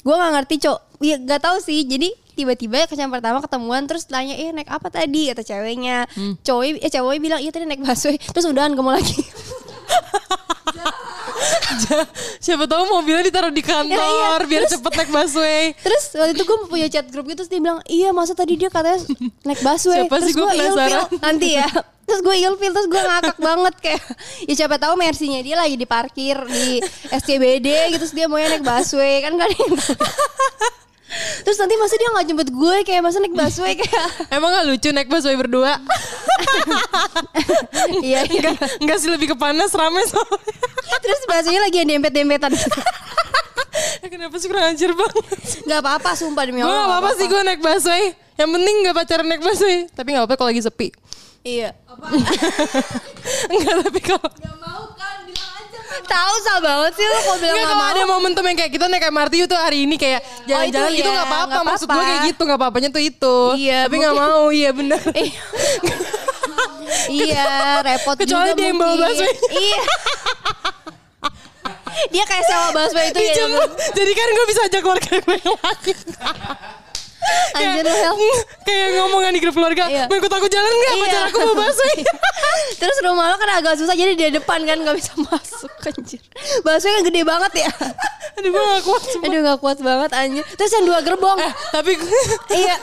Gue 0.00 0.14
nggak 0.14 0.32
ngerti 0.32 0.54
cok. 0.62 0.78
Ya 1.02 1.18
nggak 1.18 1.42
tahu 1.42 1.58
sih. 1.58 1.82
Jadi 1.82 2.14
tiba-tiba 2.38 2.86
kencan 2.86 3.10
pertama 3.10 3.42
ketemuan 3.42 3.82
terus 3.84 4.06
tanya 4.06 4.30
eh 4.32 4.54
naik 4.54 4.70
apa 4.70 4.86
tadi 4.88 5.26
kata 5.26 5.42
ceweknya. 5.42 6.06
Cowok 6.46 6.78
eh 6.78 6.86
cowoknya 6.86 7.18
bilang 7.18 7.40
iya 7.42 7.50
tadi 7.50 7.66
naik 7.66 7.82
busway. 7.82 8.14
Terus 8.14 8.46
udahan 8.46 8.78
gak 8.78 8.84
mau 8.86 8.94
lagi. 8.94 9.18
siapa 12.38 12.64
tahu 12.64 12.82
mobilnya 12.88 13.24
ditaruh 13.26 13.50
di 13.50 13.62
kantor 13.62 13.96
Ya, 13.96 14.38
iya. 14.38 14.46
biar 14.46 14.64
cepet 14.66 14.92
naik 14.92 15.10
busway. 15.10 15.64
terus 15.86 16.04
waktu 16.12 16.32
itu 16.34 16.44
gue 16.44 16.58
punya 16.66 16.86
chat 16.88 17.06
grup 17.08 17.26
gitu 17.26 17.42
terus 17.42 17.50
dia 17.50 17.60
bilang 17.60 17.80
iya 17.86 18.10
masa 18.10 18.32
tadi 18.32 18.54
dia 18.54 18.68
katanya 18.68 19.02
naik 19.42 19.60
busway. 19.60 20.04
Siapa 20.04 20.16
terus 20.16 20.26
sih? 20.28 20.34
Ilfil. 20.36 20.50
penasaran. 20.52 21.02
nanti 21.26 21.48
ya. 21.56 21.68
Terus 22.06 22.20
gue 22.22 22.36
ilfil 22.38 22.70
terus 22.70 22.86
gue 22.86 23.02
ngakak 23.02 23.38
banget 23.42 23.74
kayak 23.82 24.02
ya 24.46 24.54
siapa 24.54 24.78
tahu 24.78 24.94
mersinya 24.94 25.42
dia 25.42 25.58
lagi 25.58 25.74
diparkir 25.74 26.38
di 26.46 26.78
SCBD 27.10 27.66
gitu 27.90 28.06
terus 28.06 28.14
dia 28.14 28.30
mau 28.30 28.38
naik 28.38 28.62
busway 28.62 29.26
kan 29.26 29.34
kan 29.34 29.50
Terus 31.42 31.56
nanti 31.56 31.74
masa 31.76 31.94
dia 31.94 32.08
nggak 32.08 32.26
jemput 32.26 32.48
gue 32.48 32.76
kayak 32.82 33.02
masa 33.02 33.18
naik 33.18 33.32
busway 33.32 33.74
kayak 33.74 34.08
Emang 34.36 34.50
gak 34.50 34.66
lucu 34.66 34.88
naik 34.90 35.08
busway 35.08 35.34
berdua? 35.34 35.76
iya 38.02 38.22
iya. 38.26 38.50
Enggak, 38.52 38.56
enggak 38.80 38.98
sih 38.98 39.10
lebih 39.10 39.32
ke 39.32 39.36
panas 39.36 39.72
rame 39.72 40.02
soalnya. 40.04 40.54
Terus 40.98 41.20
busway 41.24 41.58
lagi 41.58 41.76
yang 41.80 41.88
dempet-dempetan. 41.98 42.52
Eh, 44.02 44.08
Kenapa 44.12 44.34
sih 44.36 44.48
kurang 44.48 44.72
ajar 44.72 44.90
banget? 44.92 45.24
Gak 45.64 45.80
apa-apa 45.80 46.10
sumpah 46.14 46.44
demi 46.44 46.60
Gue 46.60 46.66
Allah. 46.66 46.78
gak 46.78 46.90
apa-apa 46.90 47.10
sih 47.14 47.26
gue 47.26 47.40
naik 47.42 47.60
busway. 47.60 48.02
Yang 48.36 48.50
penting 48.52 48.74
gak 48.84 48.96
pacaran 48.96 49.26
naik 49.26 49.42
busway. 49.42 49.76
Tapi 49.90 50.08
gak 50.12 50.20
apa-apa 50.24 50.36
kalau 50.36 50.50
lagi 50.50 50.62
sepi. 50.62 50.88
Iya. 51.42 51.70
Enggak 53.46 53.74
tapi 53.84 54.00
kalau 54.02 54.28
Gak 54.28 54.56
mau 54.58 54.82
kan 54.92 55.16
bilang 55.24 55.45
kan 55.45 55.45
Tahu 56.04 56.34
salah 56.40 56.60
banget 56.60 56.92
sih 56.94 57.02
lo 57.02 57.18
kalau 57.18 57.36
bilang 57.36 57.52
Enggak 57.52 57.64
gak 57.64 57.72
kalau 57.72 57.84
ada 57.88 58.02
momentum 58.04 58.42
yang 58.42 58.56
kayak 58.56 58.70
kita 58.70 58.84
naik 58.86 59.04
MRT 59.06 59.32
itu 59.40 59.56
hari 59.56 59.78
ini 59.82 59.94
kayak 59.96 60.20
jalan-jalan 60.44 60.90
itu 60.90 60.96
gitu 60.96 61.04
ya, 61.04 61.14
nggak 61.14 61.26
apa-apa 61.26 61.48
nggak 61.48 61.64
maksud 61.66 61.82
gue 61.82 61.90
apa-apa. 61.90 62.06
kayak 62.06 62.20
gitu 62.26 62.42
nggak 62.42 62.58
apa-apanya 62.58 62.88
tuh 62.90 63.00
itu 63.00 63.36
Iya, 63.56 63.78
tapi 63.84 63.94
nggak 63.96 64.14
mau 64.14 64.42
iya 64.50 64.70
benar 64.70 65.00
Iya. 65.16 65.40
iya, 67.08 67.44
repot 67.82 68.14
Kecuali 68.14 68.50
juga 68.50 68.54
dia 68.54 68.66
yang 68.66 68.78
bawa 68.78 68.94
busway. 68.96 69.32
Iya. 69.56 69.80
dia 72.08 72.24
kayak 72.24 72.44
sewa 72.44 72.66
busway 72.72 73.04
itu 73.08 73.20
ya. 73.20 73.34
Jadi 73.96 74.10
kan 74.12 74.26
gue 74.28 74.46
bisa 74.46 74.60
ajak 74.64 74.80
keluarga 74.80 75.12
gue 75.16 75.36
yang 75.38 75.56
lain 75.56 75.96
Anjir 77.52 77.82
lu 77.82 77.90
Hel. 77.90 78.14
kayak 78.62 78.88
ngomongan 78.94 79.30
di 79.30 79.40
grup 79.40 79.54
keluarga 79.54 79.84
Iya. 79.86 80.04
mau 80.06 80.16
ikut 80.16 80.28
aku 80.28 80.46
jalan 80.46 80.68
nggak 80.68 80.92
Iya. 80.92 81.02
pacar 81.02 81.22
aku 81.26 81.38
mau 81.42 81.56
busway 81.56 81.96
Terus 82.76 82.96
rumah 83.00 83.26
lo 83.26 83.36
kan 83.36 83.50
agak 83.54 83.74
susah 83.76 83.94
jadi 83.94 84.12
di 84.12 84.26
depan 84.30 84.60
kan 84.60 84.76
gak 84.76 84.92
bisa 84.94 85.12
masuk 85.16 85.70
anjir. 85.82 86.20
Busway 86.60 86.90
kan 86.90 87.02
gede 87.04 87.22
banget 87.22 87.52
ya. 87.58 87.70
aduh 88.36 88.50
gue 88.50 88.62
gak 88.66 88.84
kuat 88.84 89.02
sumpah. 89.06 89.26
Aduh 89.26 89.38
gak 89.40 89.58
kuat 89.58 89.78
banget 89.80 90.10
anjir. 90.12 90.44
Terus 90.52 90.72
yang 90.72 90.84
dua 90.84 90.98
gerbong. 91.00 91.38
eh 91.38 91.52
tapi 91.70 91.90
gue 91.94 92.20
iya. 92.60 92.76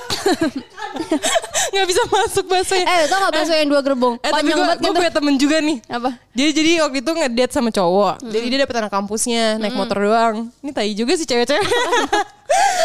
nggak 1.74 1.86
bisa 1.86 2.02
masuk 2.08 2.46
busway 2.48 2.82
eh 2.82 3.06
tau 3.06 3.18
gak 3.22 3.34
busway 3.36 3.58
yang 3.62 3.70
dua 3.70 3.82
gerbong? 3.82 4.16
Eh 4.18 4.30
tapi 4.30 4.34
Panjang 4.44 4.50
gue 4.52 4.64
banget 4.64 4.78
gue 4.78 4.88
gitu. 4.88 4.98
punya 4.98 5.12
temen 5.14 5.34
juga 5.38 5.58
nih 5.60 5.78
Apa? 5.88 6.10
Jadi 6.34 6.50
jadi 6.54 6.70
waktu 6.82 6.98
itu 7.00 7.12
ngedate 7.14 7.54
sama 7.54 7.70
cowok. 7.70 8.16
Jadi 8.24 8.46
dia 8.48 8.60
dapet 8.60 8.76
anak 8.76 8.92
kampusnya 8.92 9.44
naik 9.58 9.76
motor 9.76 9.98
doang. 10.00 10.36
Ini 10.60 10.72
tai 10.72 10.92
juga 10.92 11.14
sih 11.14 11.28
cewek-cewek. 11.28 11.62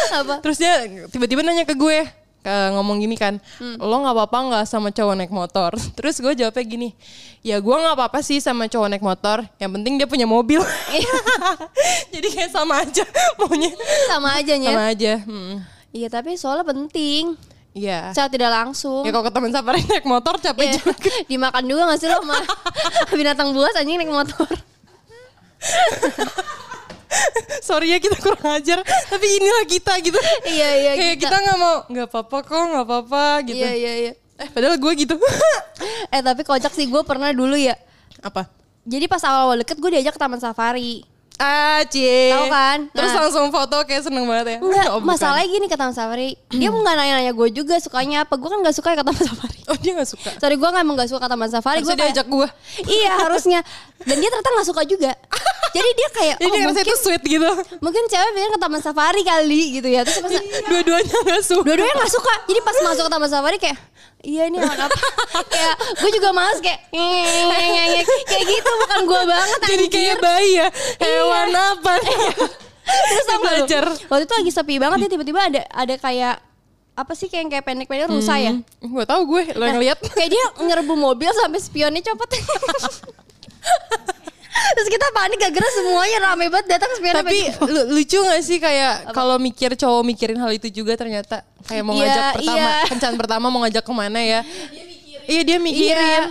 Apa? 0.09 0.33
Terus 0.41 0.57
dia 0.57 0.73
tiba-tiba 1.07 1.41
nanya 1.41 1.63
ke 1.63 1.73
gue, 1.73 2.01
ke 2.39 2.55
ngomong 2.73 2.97
gini 2.97 3.13
kan, 3.13 3.37
lo 3.59 3.95
nggak 3.99 4.15
apa-apa 4.15 4.37
nggak 4.49 4.63
sama 4.65 4.89
cowok 4.89 5.15
naik 5.15 5.29
motor? 5.29 5.71
Terus 5.97 6.17
gue 6.17 6.33
jawabnya 6.35 6.65
gini, 6.65 6.89
ya 7.39 7.57
gue 7.57 7.75
nggak 7.75 7.95
apa-apa 7.95 8.19
sih 8.19 8.39
sama 8.39 8.65
cowok 8.65 8.89
naik 8.89 9.03
motor. 9.03 9.45
Yang 9.57 9.71
penting 9.77 9.93
dia 9.97 10.07
punya 10.07 10.25
mobil. 10.25 10.59
Jadi 12.13 12.27
kayak 12.29 12.51
sama 12.51 12.81
aja 12.81 13.05
maunya. 13.37 13.69
Sama 14.07 14.29
aja. 14.35 14.53
Sama 14.55 14.83
aja. 14.89 15.13
Hmm. 15.23 15.55
Iya 15.89 16.07
tapi 16.07 16.33
soalnya 16.35 16.65
penting. 16.65 17.33
Iya. 17.69 18.09
Secara 18.11 18.29
tidak 18.33 18.49
langsung. 18.49 19.05
Ya 19.05 19.13
kalau 19.13 19.25
ke 19.25 19.31
teman 19.31 19.53
safari 19.53 19.85
naik 19.85 20.03
motor 20.03 20.41
capek 20.41 20.63
Iya. 20.65 20.73
juga. 20.81 20.93
Dimakan 21.29 21.63
juga 21.63 21.81
gak 21.85 21.99
sih 22.01 22.09
lo 22.09 22.17
sama 22.25 22.37
binatang 23.13 23.53
buas 23.53 23.77
anjing 23.77 24.01
naik 24.01 24.09
motor? 24.09 24.49
Sorry 27.67 27.89
ya 27.89 27.97
kita 27.97 28.17
kurang 28.17 28.45
ajar, 28.53 28.79
tapi 28.83 29.25
inilah 29.25 29.65
kita 29.65 29.93
gitu. 29.99 30.19
Iya, 30.45 30.69
iya, 30.77 30.91
Kayak 30.93 31.15
kita. 31.17 31.29
kita 31.29 31.37
nggak 31.41 31.57
mau, 31.57 31.75
nggak 31.89 32.07
apa-apa 32.07 32.37
kok, 32.41 32.63
nggak 32.69 32.85
apa-apa 32.85 33.23
gitu. 33.49 33.59
Iya 33.59 33.71
iya 33.73 33.93
iya. 33.97 34.11
Eh 34.39 34.47
padahal 34.47 34.77
gue 34.77 34.93
gitu. 34.95 35.15
Eh 36.15 36.21
tapi 36.21 36.41
kocak 36.43 36.71
sih 36.71 36.85
gue 36.85 37.01
pernah 37.03 37.29
dulu 37.31 37.55
ya. 37.55 37.75
apa? 38.19 38.49
Jadi 38.83 39.05
pas 39.05 39.21
awal-awal 39.21 39.61
deket 39.61 39.77
gue 39.77 39.89
diajak 39.93 40.15
ke 40.15 40.21
taman 40.21 40.41
safari. 40.41 41.05
Ah, 41.39 41.87
cie. 41.87 42.29
Tahu 42.29 42.45
kan? 42.47 42.77
Terus 42.91 43.09
Nah. 43.09 43.19
langsung 43.23 43.47
foto 43.47 43.77
kayak 43.81 44.03
seneng 44.03 44.27
banget 44.27 44.45
ya. 44.45 44.57
Enggak, 44.59 44.85
Oh, 44.89 44.99
bukan. 44.99 45.07
masalahnya 45.09 45.47
gini 45.47 45.65
ke 45.65 45.75
taman 45.75 45.91
safari. 45.91 46.35
Dia 46.49 46.67
mau 46.67 46.79
nggak 46.79 46.95
nanya-nanya 46.95 47.31
gue 47.31 47.47
juga 47.49 47.79
sukanya 47.79 48.17
apa. 48.21 48.35
Gue 48.35 48.49
kan 48.49 48.59
gak 48.59 48.75
suka 48.75 48.91
ya 48.91 48.97
ke 48.97 49.05
taman 49.05 49.23
safari. 49.23 49.59
Oh 49.65 49.77
dia 49.77 49.91
gak 49.93 50.09
suka. 50.09 50.29
Sorry 50.35 50.55
gue 50.55 50.67
gak 50.67 50.83
emang 50.83 50.95
gak 50.95 51.07
suka 51.07 51.23
ke 51.23 51.29
taman 51.29 51.47
safari. 51.47 51.79
Gue 51.79 51.95
dia 51.95 52.11
ajak 52.11 52.27
gue. 52.27 52.47
Iya 52.83 53.11
harusnya. 53.23 53.59
Dan 54.01 54.15
dia 54.17 54.29
ternyata 54.29 54.51
gak 54.53 54.67
suka 54.67 54.81
juga. 54.83 55.11
Jadi 55.69 55.89
dia 55.93 56.09
kayak 56.11 56.35
Jadi 56.37 56.43
oh, 56.43 56.51
dia 56.51 56.65
mungkin, 56.65 56.83
itu 56.83 56.97
sweet 56.97 57.23
gitu. 57.23 57.51
mungkin 57.79 58.03
cewek 58.05 58.29
pengen 58.33 58.51
ke 58.51 58.59
taman 58.59 58.81
safari 58.81 59.21
kali 59.21 59.61
gitu 59.73 59.87
ya. 59.87 60.01
Terus 60.03 60.19
pas 60.19 60.31
Dua-duanya 60.65 61.17
gak 61.25 61.43
suka. 61.45 61.63
dua-duanya 61.63 61.95
gak 61.95 62.11
suka. 62.11 62.33
Jadi 62.45 62.59
pas 62.59 62.75
masuk 62.83 63.03
ke 63.05 63.11
taman 63.11 63.29
safari 63.29 63.57
kayak 63.57 63.77
Iya 64.19 64.51
ini 64.51 64.59
anak 64.59 64.91
apa 64.91 64.99
Kayak 65.47 65.75
gue 65.95 66.09
juga 66.11 66.29
males 66.35 66.59
kayak 66.59 66.91
Kayak 68.27 68.45
gitu 68.51 68.71
bukan 68.83 69.01
gue 69.07 69.21
banget 69.23 69.59
Jadi 69.63 69.85
anjir. 69.87 69.95
kayak 69.95 70.17
bayi 70.19 70.51
ya. 70.59 70.67
Hewan 70.99 71.49
apa? 71.55 71.93
Terus 72.89 73.25
tau 73.25 73.37
gak 73.37 73.39
lu, 73.39 73.43
belajar. 73.45 73.83
Waktu 74.09 74.23
itu 74.25 74.33
lagi 74.33 74.51
sepi 74.51 74.75
banget 74.81 74.97
ya 75.05 75.09
tiba-tiba 75.15 75.39
ada 75.39 75.61
ada 75.69 75.95
kayak 75.95 76.35
apa 76.99 77.13
sih 77.15 77.31
kayak 77.31 77.47
kayak 77.47 77.63
pendek-pendek 77.63 78.11
rusa 78.11 78.35
ya? 78.35 78.59
Gue 78.83 79.03
tau 79.07 79.23
gue, 79.23 79.55
lo 79.55 79.63
yang 79.63 79.79
lihat. 79.79 80.03
Kayak 80.11 80.35
dia 80.35 80.45
nyerbu 80.67 80.99
mobil 80.99 81.31
sampai 81.31 81.63
spionnya 81.63 82.03
copot. 82.03 82.27
Terus 84.69 84.87
kita 84.87 85.05
panik 85.09 85.37
gara-gara 85.37 85.69
semuanya 85.71 86.17
rame 86.23 86.45
banget 86.47 86.67
datang 86.69 86.89
spion 86.93 87.15
Tapi 87.15 87.37
lu- 87.65 87.87
lucu 87.91 88.17
gak 88.17 88.41
sih 88.41 88.57
kayak 88.57 89.11
kalau 89.11 89.35
mikir 89.35 89.73
cowok 89.73 90.03
mikirin 90.03 90.37
hal 90.37 90.49
itu 90.49 90.67
juga 90.69 90.93
ternyata 90.93 91.41
kayak 91.63 91.81
mau 91.81 91.93
Iya, 91.93 92.03
ngajak 92.03 92.23
pertama 92.35 92.59
iya. 92.59 92.73
kencan 92.87 93.13
pertama 93.15 93.45
mau 93.47 93.59
ngajak 93.61 93.81
ke 93.81 93.93
mana 93.93 94.19
ya? 94.19 94.41
Iya 95.23 95.41
dia 95.43 95.57
mikirin. 95.57 96.23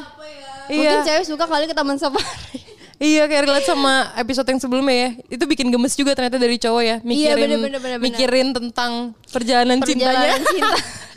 Iya. 0.68 0.90
Mungkin 0.90 1.00
cewek 1.04 1.24
suka 1.24 1.44
kali 1.44 1.64
ke 1.64 1.72
taman 1.72 1.96
safari. 1.96 2.60
Iya 2.98 3.24
kayak 3.24 3.46
relate 3.46 3.62
sama 3.64 4.10
episode 4.14 4.44
yang 4.44 4.58
sebelumnya 4.58 4.96
ya. 4.96 5.10
Itu 5.30 5.44
bikin 5.44 5.70
gemes 5.70 5.94
juga 5.94 6.12
ternyata 6.12 6.34
dari 6.34 6.56
cowok 6.56 6.82
ya. 6.82 6.96
Mikirin, 7.00 7.14
Iya, 7.14 7.34
bener, 7.36 7.56
bener, 7.56 7.62
bener, 7.78 7.80
bener. 7.94 7.98
mikirin 8.02 8.48
tentang 8.50 8.92
perjalanan, 9.30 9.78
cintanya. 9.80 10.18
Perjalanan 10.34 10.42
cinta. 10.44 10.76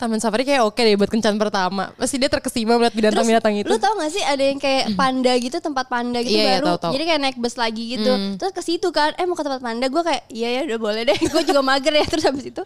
Taman 0.00 0.18
safari 0.22 0.48
kayak 0.48 0.62
oke 0.64 0.78
deh 0.80 0.96
buat 0.96 1.10
kencan 1.10 1.36
pertama. 1.36 1.92
Pasti 1.98 2.16
dia 2.16 2.30
terkesima 2.32 2.80
melihat 2.80 2.94
binatang-binatang 2.96 3.54
itu. 3.60 3.68
Lu 3.68 3.76
tau 3.76 3.94
gak 3.98 4.12
sih 4.12 4.22
ada 4.24 4.40
yang 4.40 4.56
kayak 4.56 4.96
panda 4.96 5.32
gitu 5.36 5.60
tempat 5.60 5.86
panda 5.90 6.24
gitu 6.24 6.38
Iya, 6.38 6.42
iya, 6.42 6.56
baru. 6.58 6.66
tahu, 6.66 6.78
tahu. 6.88 6.92
Jadi 6.96 7.04
kayak 7.04 7.20
naik 7.20 7.36
bus 7.36 7.54
lagi 7.58 7.84
gitu. 7.98 8.12
Terus 8.40 8.52
ke 8.54 8.62
situ 8.64 8.88
kan, 8.94 9.12
eh 9.18 9.24
mau 9.28 9.36
ke 9.36 9.44
tempat 9.44 9.60
panda, 9.60 9.86
gue 9.86 10.02
kayak 10.02 10.22
iya 10.32 10.48
ya 10.56 10.60
udah 10.66 10.78
boleh 10.78 11.02
deh. 11.04 11.18
gue 11.32 11.42
juga 11.44 11.60
mager 11.60 11.92
ya 11.94 12.04
terus 12.06 12.24
habis 12.26 12.44
itu 12.48 12.62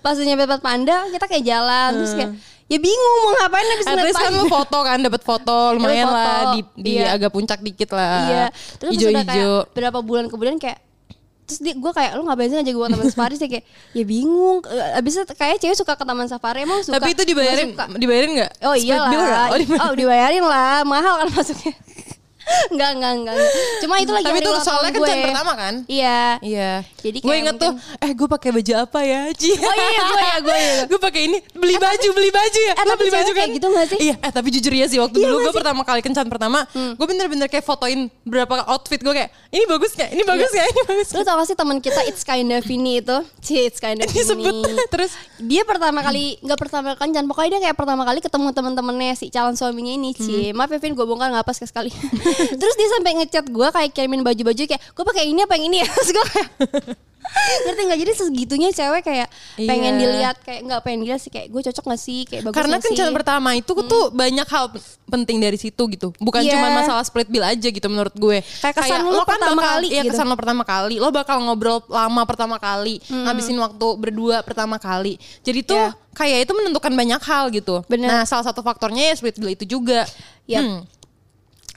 pas 0.00 0.16
nyampe 0.18 0.44
tempat 0.48 0.62
panda 0.62 0.96
kita 1.10 1.24
kayak 1.30 1.44
jalan 1.44 1.90
terus 2.00 2.12
kayak 2.16 2.30
ya 2.70 2.78
bingung 2.78 3.16
mau 3.26 3.32
ngapain 3.42 3.66
habis 3.66 3.86
At 3.86 3.92
ngeliat 3.98 4.06
least 4.06 4.20
kan 4.22 4.30
panda. 4.30 4.38
lu 4.38 4.44
foto 4.46 4.78
kan 4.86 4.98
dapat 5.02 5.22
foto 5.26 5.56
lumayan 5.74 6.06
foto, 6.06 6.14
lah 6.14 6.40
di, 6.54 6.60
di 6.78 6.92
iya. 7.02 7.18
agak 7.18 7.30
puncak 7.34 7.58
dikit 7.62 7.90
lah. 7.90 8.18
Iya. 8.30 8.46
Terus 8.78 8.92
pas 8.94 9.02
udah 9.10 9.24
kayak 9.26 9.48
berapa 9.74 9.98
bulan 10.06 10.24
kemudian 10.30 10.56
kayak 10.62 10.78
terus 11.50 11.58
dia 11.58 11.74
gue 11.74 11.90
kayak 11.90 12.14
lu 12.14 12.22
ngapain 12.22 12.46
sih 12.46 12.56
ngajak 12.56 12.70
gue 12.70 12.80
ke 12.80 12.92
taman 12.92 13.06
safari 13.10 13.34
sih 13.34 13.48
kayak 13.50 13.64
ya 13.90 14.04
bingung 14.06 14.62
abis 14.94 15.12
itu 15.18 15.34
kayak 15.34 15.56
cewek 15.58 15.74
suka 15.74 15.92
ke 15.92 16.04
taman 16.06 16.24
safari 16.24 16.62
emang 16.62 16.78
suka 16.80 16.96
Tapi 16.96 17.10
itu 17.10 17.22
dibayarin 17.26 17.74
suka. 17.74 17.84
dibayarin 17.92 18.30
nggak? 18.38 18.52
Oh 18.62 18.74
iya 18.74 18.96
lah. 18.96 19.10
Oh, 19.50 19.58
dibayarin. 19.58 19.68
Oh, 19.82 19.92
dibayarin 19.98 20.44
lah, 20.46 20.86
mahal 20.86 21.14
kan 21.18 21.28
masuknya. 21.34 21.74
Enggak, 22.70 22.90
enggak, 22.94 23.12
enggak. 23.16 23.36
Cuma 23.78 23.94
itu 23.98 24.10
lagi 24.10 24.26
Tapi 24.26 24.38
itu 24.38 24.50
soalnya 24.60 24.90
kencan 24.90 25.16
gue. 25.16 25.26
pertama 25.26 25.52
kan? 25.54 25.74
Iya. 25.84 26.20
Iya. 26.40 26.70
Jadi 27.00 27.18
gue 27.20 27.34
inget 27.36 27.56
tuh, 27.56 27.72
eh 27.96 28.10
gue 28.10 28.28
pakai 28.28 28.50
baju 28.52 28.72
apa 28.76 29.00
ya? 29.02 29.20
Ci? 29.32 29.50
Oh 29.52 29.72
iya, 29.72 30.00
gue 30.02 30.20
ya, 30.20 30.36
gue 30.38 30.56
ya. 30.56 30.72
gue 30.90 31.00
pakai 31.00 31.22
ini 31.26 31.38
beli 31.52 31.76
baju 31.76 32.08
beli 32.10 32.30
baju 32.30 32.58
ya 32.60 32.72
eh, 32.72 32.76
Lo 32.76 32.90
tapi 32.90 33.00
beli 33.00 33.12
baju 33.12 33.30
kan 33.30 33.36
kayak 33.36 33.50
gitu 33.52 33.66
nggak 33.66 33.86
sih? 33.86 33.98
iya 34.00 34.14
eh 34.16 34.32
tapi 34.32 34.48
jujur 34.50 34.72
ya 34.72 34.86
sih 34.86 34.98
waktu 34.98 35.16
Iya 35.16 35.26
dulu 35.26 35.36
gue 35.44 35.54
pertama 35.54 35.82
kali 35.82 36.00
kencan 36.00 36.26
pertama 36.26 36.58
gue 36.72 37.06
bener-bener 37.06 37.46
kayak 37.46 37.62
fotoin 37.62 38.08
berapa 38.22 38.64
outfit 38.66 38.98
gue 38.98 39.12
kayak 39.12 39.30
ini 39.50 39.64
bagus 39.64 39.92
nggak 39.92 40.10
ini 40.10 40.22
bagus 40.24 40.50
nggak 40.50 40.66
ini 40.66 40.82
bagus 40.84 41.08
Lu 41.12 41.22
tau 41.22 41.36
gak 41.36 41.46
sih 41.46 41.56
teman 41.56 41.78
kita 41.78 42.00
It's 42.04 42.22
Kinda 42.22 42.58
Vini 42.60 43.00
itu? 43.00 43.16
Cie, 43.44 43.64
It's 43.64 43.78
Kinda 43.78 44.02
Vini. 44.02 44.16
disebut 44.16 44.54
terus 44.88 45.12
dia 45.38 45.62
pertama 45.62 46.00
kali 46.00 46.40
nggak 46.40 46.58
pertama 46.58 46.92
kali 46.92 47.08
kencan 47.08 47.24
pokoknya 47.26 47.50
dia 47.50 47.60
kayak 47.68 47.76
pertama 47.76 48.02
kali 48.02 48.18
ketemu 48.20 48.48
teman-temannya 48.50 49.12
si 49.14 49.26
calon 49.28 49.54
suaminya 49.54 49.92
ini 49.92 50.10
cie 50.12 50.50
maaf 50.50 50.68
ya 50.68 50.78
Vin 50.78 50.92
gue 50.92 51.04
bongkar 51.04 51.30
nggak 51.30 51.44
pas 51.44 51.56
sekali 51.56 51.90
terus 52.54 52.74
dia 52.74 52.88
sampai 52.90 53.10
ngechat 53.16 53.46
gue 53.46 53.68
kayak 53.68 53.90
kirimin 53.90 54.20
baju-baju 54.20 54.62
kayak 54.66 54.82
gue 54.82 55.04
pakai 55.06 55.24
ini 55.26 55.40
apa 55.40 55.54
yang 55.54 55.64
ini 55.66 55.76
ya 55.80 55.88
terus 55.94 56.10
gue 56.10 56.24
kayak 56.26 56.48
ngerti 57.62 57.80
nggak 57.84 58.00
jadi 58.00 58.12
segitunya 58.16 58.68
cewek 58.72 59.02
kayak 59.02 59.28
pengen 59.54 59.92
Iya. 59.92 60.00
dilihat 60.00 60.36
kayak 60.40 60.60
nggak 60.62 60.80
pengen 60.82 60.98
dilihat 61.04 61.20
sih 61.20 61.28
kayak 61.28 61.46
gue 61.46 61.62
cocok 61.62 61.84
gak 61.86 62.00
sih 62.00 62.20
kayak 62.24 62.42
bagus 62.42 62.56
karena 62.56 62.74
nggak 62.74 62.84
kencan 62.88 63.10
pertama 63.12 63.50
itu 63.52 63.70
tuh 63.70 64.04
banyak 64.10 64.42
hal 64.42 64.64
penting 65.06 65.38
dari 65.38 65.54
situ 65.54 65.82
gitu 65.86 66.10
bukan 66.16 66.40
Iya. 66.40 66.56
cuma 66.56 66.68
masalah 66.72 67.04
split 67.04 67.28
bill 67.28 67.44
aja 67.44 67.62
gitu 67.62 67.86
menurut 67.86 68.10
gue 68.12 68.40
Kayak 68.58 68.74
kesan 68.74 69.04
lu 69.04 69.12
lo 69.12 69.22
kan 69.22 69.36
pertama 69.36 69.52
bakal, 69.54 69.70
kali 69.76 69.86
iya 69.90 70.02
gitu. 70.02 70.10
kesan 70.10 70.26
lo 70.26 70.34
pertama 70.34 70.62
kali 70.64 70.96
lo 70.96 71.08
bakal 71.12 71.36
ngobrol 71.40 71.78
lama 71.86 72.22
pertama 72.24 72.56
kali 72.56 72.98
ngabisin 73.06 73.58
waktu 73.58 73.86
berdua 73.94 74.36
pertama 74.40 74.76
kali 74.76 75.14
jadi 75.44 75.60
tuh 75.62 75.76
Iya. 75.78 75.90
kayak 76.10 76.38
itu 76.48 76.52
menentukan 76.52 76.90
banyak 76.90 77.20
hal 77.20 77.44
gitu 77.52 77.84
Bener. 77.86 78.08
nah 78.10 78.22
salah 78.24 78.42
satu 78.42 78.58
faktornya 78.60 79.06
ya 79.06 79.14
split 79.14 79.36
bill 79.36 79.52
itu 79.52 79.68
juga 79.68 80.02
Yap. 80.48 80.64
Hmm. 80.66 80.80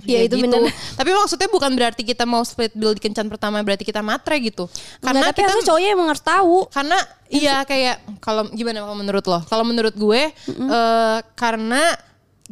Iya, 0.03 0.17
Ya 0.17 0.21
itu 0.25 0.35
gitu. 0.35 0.45
bener. 0.45 0.67
Tapi 0.93 1.09
maksudnya 1.09 1.47
bukan 1.47 1.71
berarti 1.71 2.01
kita 2.01 2.23
mau 2.23 2.41
split 2.41 2.71
bill 2.71 2.91
di 2.91 3.01
kencan 3.01 3.25
pertama 3.25 3.59
berarti 3.59 3.81
kita 3.81 3.99
matre 3.99 4.35
gitu. 4.37 4.67
Karena 4.99 5.23
Nggak, 5.23 5.33
tapi 5.33 5.39
kita 5.41 5.65
cowoknya 5.65 5.89
emang 5.91 6.07
harus 6.07 6.21
tahu 6.21 6.55
karena 6.67 6.97
iya 7.27 7.55
kayak 7.63 7.95
kalau 8.19 8.47
gimana 8.49 8.81
kalau 8.81 8.95
menurut 8.95 9.23
lo? 9.23 9.39
Kalau 9.43 9.63
menurut 9.63 9.93
gue 9.93 10.21
eh, 10.45 11.17
karena 11.33 11.81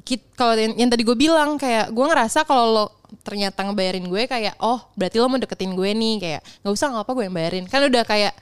kit- 0.02 0.32
kalau 0.34 0.56
yang, 0.56 0.74
yang 0.76 0.90
tadi 0.90 1.04
gue 1.04 1.14
bilang 1.14 1.56
kayak 1.56 1.90
gue 1.90 2.06
ngerasa 2.06 2.42
kalau 2.42 2.66
lo 2.70 2.86
ternyata 3.22 3.62
ngebayarin 3.62 4.08
gue 4.08 4.24
kayak 4.24 4.56
oh 4.58 4.80
berarti 4.96 5.20
lo 5.20 5.28
mau 5.28 5.36
deketin 5.36 5.76
gue 5.76 5.90
nih 5.92 6.16
kayak 6.18 6.42
nggak 6.62 6.74
usah 6.74 6.88
nggak 6.90 7.04
apa 7.04 7.12
gue 7.12 7.24
yang 7.28 7.36
bayarin 7.36 7.66
kan 7.68 7.84
udah 7.84 8.04
kayak 8.04 8.34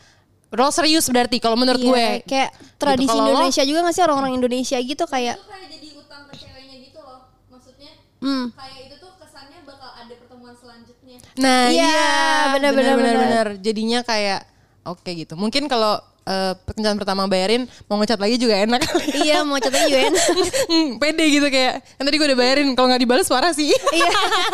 lo 0.50 0.70
serius 0.70 1.10
berarti 1.10 1.38
kalau 1.38 1.54
menurut 1.54 1.78
Iya, 1.78 1.90
gue 1.90 2.06
kayak 2.24 2.50
tradisi 2.78 3.10
Kalau 3.10 3.22
lo- 3.24 3.30
Indonesia 3.36 3.64
juga 3.66 3.80
gak 3.84 3.94
sih 3.94 4.04
orang-orang 4.04 4.34
Indonesia 4.36 4.78
gitu 4.78 5.04
kayak 5.06 5.36
itu 5.36 5.46
kayak 5.48 5.68
jadi 5.68 5.88
utang 5.96 6.22
ke 6.24 6.34
ceweknya 6.38 6.76
gitu 6.80 7.00
loh 7.00 7.20
maksudnya 7.50 7.92
hmm. 8.20 8.46
kayak 8.54 8.78
itu 8.84 8.96
tuh 8.96 9.12
kesannya 9.16 9.60
bakal 9.64 9.90
ada 9.92 10.14
pertemuan 10.16 10.54
selanjutnya 10.54 11.09
Nah 11.36 11.68
Iya, 11.68 11.86
iya, 11.86 12.08
benar, 12.52 12.72
benar, 12.72 12.94
benar, 12.94 13.16
benar. 13.16 13.16
benar. 13.20 13.48
Jadinya 13.60 14.00
kayak 14.02 14.44
oke 14.84 15.08
gitu. 15.10 15.34
Mungkin 15.34 15.66
kalau 15.66 15.98
eh, 16.22 16.54
kencan 16.68 16.94
pertama 16.96 17.26
bayarin 17.26 17.66
mau 17.86 17.98
ngecat 17.98 18.18
lagi 18.18 18.36
juga 18.36 18.54
enak 18.56 18.78
kali. 18.80 19.06
iya 19.24 19.42
mau 19.42 19.58
catanya 19.58 19.88
juga 19.88 20.02
enak 20.06 20.26
Hmm, 20.68 20.90
pede 21.02 21.26
gitu 21.28 21.48
kayak 21.48 21.74
kan 21.92 22.04
tadi 22.04 22.16
gue 22.16 22.28
udah 22.28 22.38
bayarin 22.38 22.68
kalau 22.72 22.88
nggak 22.88 23.02
dibalas 23.02 23.26
parah 23.26 23.50
sih. 23.50 23.66
Iya. 23.72 24.12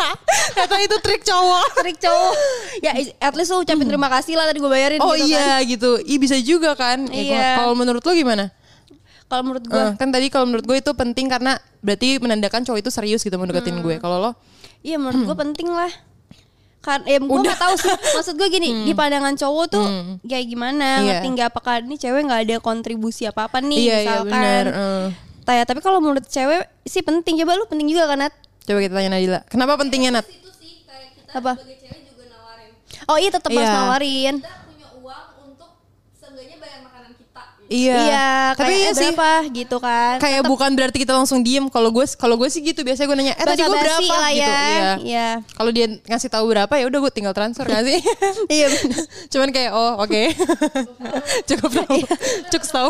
Ternyata 0.55 0.75
itu 0.81 0.95
trik 0.99 1.21
cowok. 1.21 1.67
trik 1.77 1.97
cowok 1.97 2.33
ya 2.77 2.91
at 3.19 3.33
least 3.33 3.49
lu 3.49 3.59
ucapin 3.59 3.83
terima 3.83 4.07
kasih 4.09 4.33
lah 4.33 4.45
tadi 4.45 4.57
gue 4.57 4.69
bayarin 4.69 4.99
Oh 4.99 5.11
gitu 5.11 5.25
kan. 5.25 5.27
iya 5.27 5.67
gitu. 5.67 5.99
Ih 6.01 6.15
bisa 6.15 6.35
juga 6.37 6.73
kan. 6.73 7.07
Ya, 7.07 7.19
Iya. 7.19 7.47
Kalau 7.57 7.73
menurut 7.73 7.99
lo 7.99 8.13
gimana? 8.13 8.51
kalau 9.25 9.41
menurut 9.43 9.65
gue 9.65 9.73
Eh, 9.75 9.91
kan 9.95 10.07
tadi 10.07 10.29
kalau 10.29 10.45
menurut 10.45 10.63
gue 10.63 10.77
itu 10.77 10.91
penting 10.93 11.25
karena 11.25 11.57
berarti 11.81 12.21
menandakan 12.21 12.61
cowok 12.61 12.77
itu 12.77 12.89
serius 12.89 13.19
gitu 13.19 13.35
mau 13.35 13.43
deketin 13.43 13.81
gue. 13.81 13.97
Kalau 13.97 14.21
lo 14.21 14.31
iya 14.79 14.95
menurut 14.95 15.25
gue 15.25 15.37
penting 15.41 15.67
lah 15.67 15.89
kan 16.85 17.01
eh 17.03 17.17
gue 17.17 17.25
nggak 17.41 17.57
tahu 17.57 17.73
sih 17.75 17.89
maksud 18.13 18.33
gue 18.35 18.47
gini 18.47 18.69
di 18.87 18.93
pandangan 18.93 19.33
cowok 19.33 19.65
tuh 19.67 19.85
kayak 20.21 20.45
gimana 20.45 20.87
Iya. 20.95 21.05
ngerti 21.17 21.27
nggak 21.31 21.47
apakah 21.49 21.81
ini 21.81 21.95
cewek 21.95 22.21
nggak 22.23 22.41
ada 22.43 22.55
kontribusi 22.59 23.25
apa 23.25 23.41
apa 23.43 23.57
nih 23.59 23.77
iya 23.79 23.81
iya 23.81 23.97
misalkan 24.21 24.31
benar. 24.31 24.65
eh. 24.69 25.07
Taya, 25.41 25.61
tapi 25.61 25.77
kalau 25.79 25.97
menurut 25.99 26.25
cewek 26.25 26.65
sih 26.83 27.01
penting 27.01 27.37
coba 27.37 27.53
lu 27.53 27.65
penting 27.65 27.85
juga 27.85 28.05
kan 28.07 28.17
Nat? 28.19 28.33
Coba 28.61 28.79
kita 28.79 28.93
tanya 28.93 29.09
Nadila. 29.11 29.39
Kenapa 29.45 29.73
pentingnya 29.75 30.09
Nat? 30.11 30.25
itu 30.25 30.49
sih 30.51 30.81
kayak 30.83 31.09
kita 31.15 31.31
Apa? 31.35 31.53
sebagai 31.53 31.77
cewek 31.79 32.01
juga 32.03 32.23
nawarin 32.27 32.71
oh 33.03 33.17
iya 33.17 33.29
tetap 33.29 33.49
harus 33.51 33.61
Iya. 33.63 33.75
nawarin 33.75 34.35
kita 34.39 34.53
punya 34.63 34.87
uang 34.95 35.25
untuk 35.45 35.69
seenggaknya 36.11 36.57
bayar 36.57 36.79
makanan 36.81 37.11
kita 37.13 37.41
gitu. 37.51 37.54
Iya. 37.65 37.97
iya 37.97 38.27
Tapi 38.53 38.69
kayak 38.69 38.77
iya 38.77 38.85
eh, 38.85 38.93
sih. 38.93 39.09
berapa? 39.09 39.31
gitu 39.49 39.77
kan. 39.79 40.15
Kayak 40.17 40.41
bukan 40.45 40.69
berarti 40.71 40.97
kita 41.01 41.11
langsung 41.11 41.41
diem. 41.41 41.65
Kalau 41.65 41.89
gue 41.89 42.05
kalau 42.13 42.37
gue 42.37 42.45
sih 42.45 42.61
gitu 42.61 42.85
biasanya 42.85 43.07
gue 43.09 43.17
nanya 43.17 43.33
eh 43.33 43.41
tadi 43.41 43.57
gue 43.57 43.73
berapa? 43.73 44.13
lah 44.13 44.29
gitu 44.29 44.45
ya. 44.45 44.61
iya. 44.61 44.89
Iya. 45.01 45.29
kalau 45.51 45.69
dia 45.69 45.85
ngasih 46.05 46.29
tahu 46.29 46.45
berapa 46.47 46.69
ya 46.71 46.85
udah 46.85 46.99
gue 47.01 47.11
tinggal 47.11 47.33
transfer 47.33 47.65
gak 47.65 47.81
sih? 47.83 47.97
Iya 48.55 48.67
cuman 49.33 49.49
kayak 49.49 49.71
oh 49.71 49.97
oke. 49.97 50.23
Cukup 51.49 51.71
tahu 51.75 51.97
cukup 52.47 52.69
tahu 52.69 52.89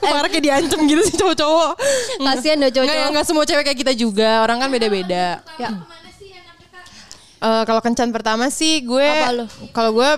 Parah 0.00 0.28
kayak 0.28 0.44
diancam 0.44 0.80
gitu 0.84 1.02
sih 1.02 1.16
cowok-cowok 1.16 1.72
kasihan 2.22 2.58
dong 2.58 2.70
cowok-cowok. 2.72 3.08
nggak 3.10 3.26
semua 3.26 3.42
cewek 3.42 3.64
kayak 3.64 3.78
kita 3.78 3.92
juga. 3.92 4.42
Orang 4.42 4.58
kan 4.58 4.68
beda-beda. 4.68 5.42
Ya. 5.58 5.68
ke 5.68 5.74
mana 5.74 6.10
sih 6.12 6.30
enaknya 6.30 6.66
kak 6.70 6.86
Eh, 7.42 7.62
kalau 7.66 7.82
kencan 7.82 8.14
pertama 8.14 8.46
sih 8.48 8.86
gue 8.86 9.02
kalau 9.74 9.90
gue 9.92 10.10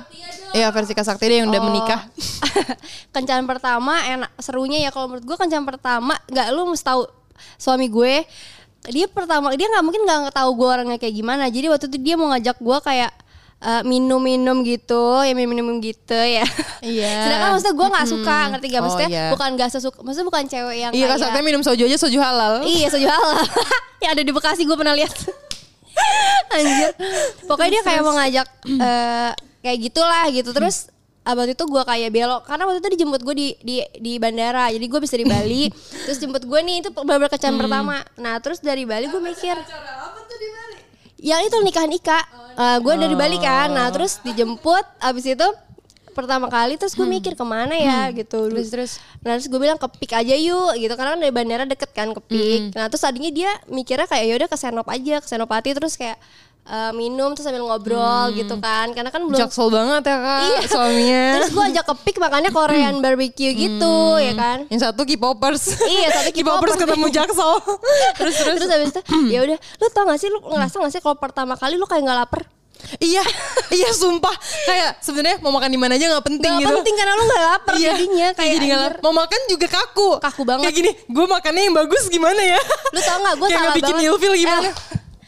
ya 0.52 0.68
versi 0.68 0.92
kasakti 0.92 1.24
dia 1.24 1.40
yang 1.40 1.48
udah 1.48 1.56
Oh. 1.56 1.66
menikah. 1.66 2.00
Kencan 3.16 3.48
pertama 3.48 3.96
enak 4.04 4.28
serunya 4.36 4.84
ya 4.84 4.92
kalau 4.92 5.08
menurut 5.08 5.24
gue 5.24 5.36
kencan 5.38 5.64
pertama 5.64 6.20
nggak 6.28 6.52
lu 6.52 6.68
mesti 6.68 6.84
tahu 6.84 7.08
suami 7.56 7.88
gue 7.88 8.28
dia 8.84 9.08
pertama 9.08 9.48
dia 9.56 9.64
nggak 9.66 9.80
mungkin 9.80 10.04
nggak 10.04 10.36
tahu 10.36 10.50
gue 10.52 10.68
orangnya 10.68 10.98
kayak 11.00 11.16
gimana. 11.16 11.48
Jadi 11.48 11.66
waktu 11.66 11.88
itu 11.88 11.96
dia 11.96 12.14
mau 12.14 12.28
ngajak 12.28 12.60
gue 12.60 12.78
kayak 12.84 13.10
eh, 13.64 13.82
minum-minum 13.82 14.60
gitu 14.60 15.24
ya 15.24 15.32
minum-minum 15.32 15.80
gitu 15.80 16.12
ya. 16.12 16.44
Iya. 16.84 17.12
sedangkan 17.24 17.48
maksudnya 17.56 17.74
gue 17.74 17.88
nggak 17.88 18.06
suka 18.06 18.36
ngerti 18.52 18.66
gak 18.68 18.76
Oh, 18.76 18.84
maksudnya 18.84 19.08
iya. 19.08 19.26
bukan 19.32 19.48
gak 19.56 19.70
sesuka 19.72 19.96
maksudnya 20.04 20.28
bukan 20.28 20.44
cewek 20.44 20.76
yang 20.76 20.92
iya 20.92 21.08
kayak 21.08 21.24
kasakti 21.24 21.40
minum 21.40 21.64
soju 21.64 21.88
aja 21.88 21.96
soju 21.96 22.20
halal. 22.20 22.60
Iya 22.60 22.92
soju 22.92 23.08
halal. 23.08 23.40
Yang 24.04 24.10
ada 24.12 24.22
di 24.22 24.32
Bekasi 24.36 24.68
gue 24.68 24.76
pernah 24.76 24.92
lihat 24.92 25.16
Anjir. 26.54 26.90
Pokoknya 27.48 27.80
dia 27.80 27.82
kayak 27.82 28.02
mau 28.04 28.14
ngajak 28.14 28.46
eh, 28.66 29.32
Kayak 29.64 29.78
gitulah 29.90 30.24
gitu. 30.30 30.50
Terus 30.52 30.92
Abang 31.24 31.48
itu 31.48 31.64
gue 31.64 31.82
kayak 31.88 32.12
belok. 32.12 32.42
Karena 32.44 32.68
waktu 32.68 32.84
itu 32.84 32.90
dijemput 33.00 33.24
gue 33.24 33.34
di, 33.34 33.48
di, 33.64 33.76
di 33.96 34.12
bandara. 34.20 34.68
Jadi 34.68 34.84
gue 34.84 35.00
bisa 35.00 35.16
di 35.16 35.24
Bali. 35.24 35.72
Terus 36.04 36.20
jemput 36.20 36.44
gue 36.44 36.60
nih 36.60 36.84
Itu 36.84 36.92
bener 36.92 37.32
kencan 37.32 37.56
pertama. 37.56 38.04
Nah 38.20 38.36
terus 38.44 38.60
dari 38.60 38.84
Bali 38.84 39.08
gue 39.08 39.22
mikir 39.24 39.56
Yang 41.24 41.40
itu 41.48 41.56
nikahan 41.64 41.88
Ika. 41.88 42.20
Eh, 42.54 42.78
Gue 42.84 43.00
dari 43.00 43.16
Bali 43.16 43.40
kan. 43.40 43.72
Nah 43.72 43.88
terus 43.88 44.20
dijemput. 44.20 44.84
Abis 45.00 45.24
itu 45.32 45.48
Pertama 46.14 46.46
kali 46.46 46.74
terus 46.74 46.94
gue 46.94 47.04
mikir 47.04 47.34
ke 47.34 47.42
mana 47.42 47.74
ya 47.74 48.08
gitu 48.10 48.46
Terus, 48.46 48.68
terus? 48.70 48.92
Nah 49.20 49.34
terus 49.34 49.46
gue 49.46 49.58
bilang 49.58 49.74
ke 49.74 49.86
Pik 49.90 50.14
aja 50.14 50.32
yuk 50.32 50.72
gitu 50.74 50.94
karena 50.94 51.12
kan 51.12 51.20
dari 51.20 51.30
bandara 51.30 51.64
deket 51.64 51.90
kan 51.90 52.10
ke 52.10 52.20
Pik. 52.22 52.60
Nah 52.72 52.86
terus 52.86 53.02
tadinya 53.02 53.28
dia 53.28 53.50
mikirnya 53.66 54.06
kayak 54.06 54.24
yaudah 54.26 54.46
ke 54.46 54.54
Senop 54.54 54.86
aja 54.86 55.18
ke 55.18 55.26
Senopati 55.26 55.70
terus 55.70 55.94
kayak 55.94 56.16
eh, 56.64 56.92
minum 56.92 57.32
terus 57.32 57.44
sambil 57.44 57.60
ngobrol 57.60 57.92
gitu 58.32 58.56
kan 58.56 58.88
karena 58.90 59.10
kan 59.10 59.20
belum 59.20 59.36
Jaksel 59.36 59.68
banget 59.68 60.02
ya 60.02 60.16
kak 60.16 60.40
Iya. 60.40 60.58
suaminya. 60.64 61.24
terus 61.36 61.50
gue 61.50 61.64
ajak 61.66 61.84
ke 61.84 61.94
pik 62.04 62.16
makannya 62.16 62.50
Korean 62.50 62.94
barbecue 62.98 63.52
gitu 63.52 63.94
ya 64.16 64.32
kan 64.32 64.58
Yang 64.68 64.80
satu 64.82 65.02
K-popers. 65.02 65.76
Iya, 65.82 66.08
satu 66.14 66.30
K-popers 66.36 66.72
K-popers. 66.72 66.80
ketemu 66.80 67.06
Jaksel. 67.10 67.52
terus 68.18 68.34
terus. 68.34 68.56
terus 68.56 68.70
habis 68.70 68.88
itu 68.90 69.00
ya 69.28 69.42
udah 69.42 69.58
lu 69.60 69.86
tau 69.90 70.04
gak 70.04 70.16
sih 70.16 70.28
lu 70.28 70.38
ngerasa 70.40 70.74
gak 70.78 70.88
sih 70.90 71.00
kalau 71.00 71.16
pertama 71.16 71.52
kali 71.54 71.74
lu 71.74 71.84
kayak 71.84 72.00
nggak 72.00 72.18
lapar 72.22 72.42
iya, 72.98 73.24
iya 73.74 73.90
sumpah. 73.90 74.34
Kayak 74.64 74.90
sebenarnya 74.98 75.36
mau 75.38 75.50
makan 75.50 75.68
di 75.68 75.76
mana 75.76 75.92
aja 75.92 76.06
nggak 76.06 76.24
penting 76.24 76.50
Gak 76.50 76.60
gitu. 76.60 76.74
penting 76.76 76.94
karena 76.94 77.12
lu 77.12 77.24
gak 77.24 77.42
lapar 77.44 77.72
Iya, 77.74 77.92
jadinya 77.92 78.28
kayak 78.32 78.52
jadi 78.52 78.64
nggak 78.64 78.78
anjir. 78.78 78.92
lapar. 78.92 79.02
Mau 79.02 79.14
makan 79.14 79.40
juga 79.46 79.66
kaku. 79.68 80.08
Kaku 80.20 80.42
banget. 80.42 80.62
Kayak 80.62 80.76
gini, 80.76 80.90
gue 81.06 81.26
makannya 81.26 81.62
yang 81.62 81.76
bagus 81.76 82.02
gimana 82.06 82.40
ya? 82.40 82.60
Lu 82.90 83.00
tau 83.00 83.18
gak 83.20 83.34
gue 83.34 83.48
salah 83.48 83.60
nggak 83.62 83.76
bikin 83.76 83.94
banget 83.94 84.08
ilfil 84.10 84.34
gimana? 84.34 84.62
Eh, 84.64 84.74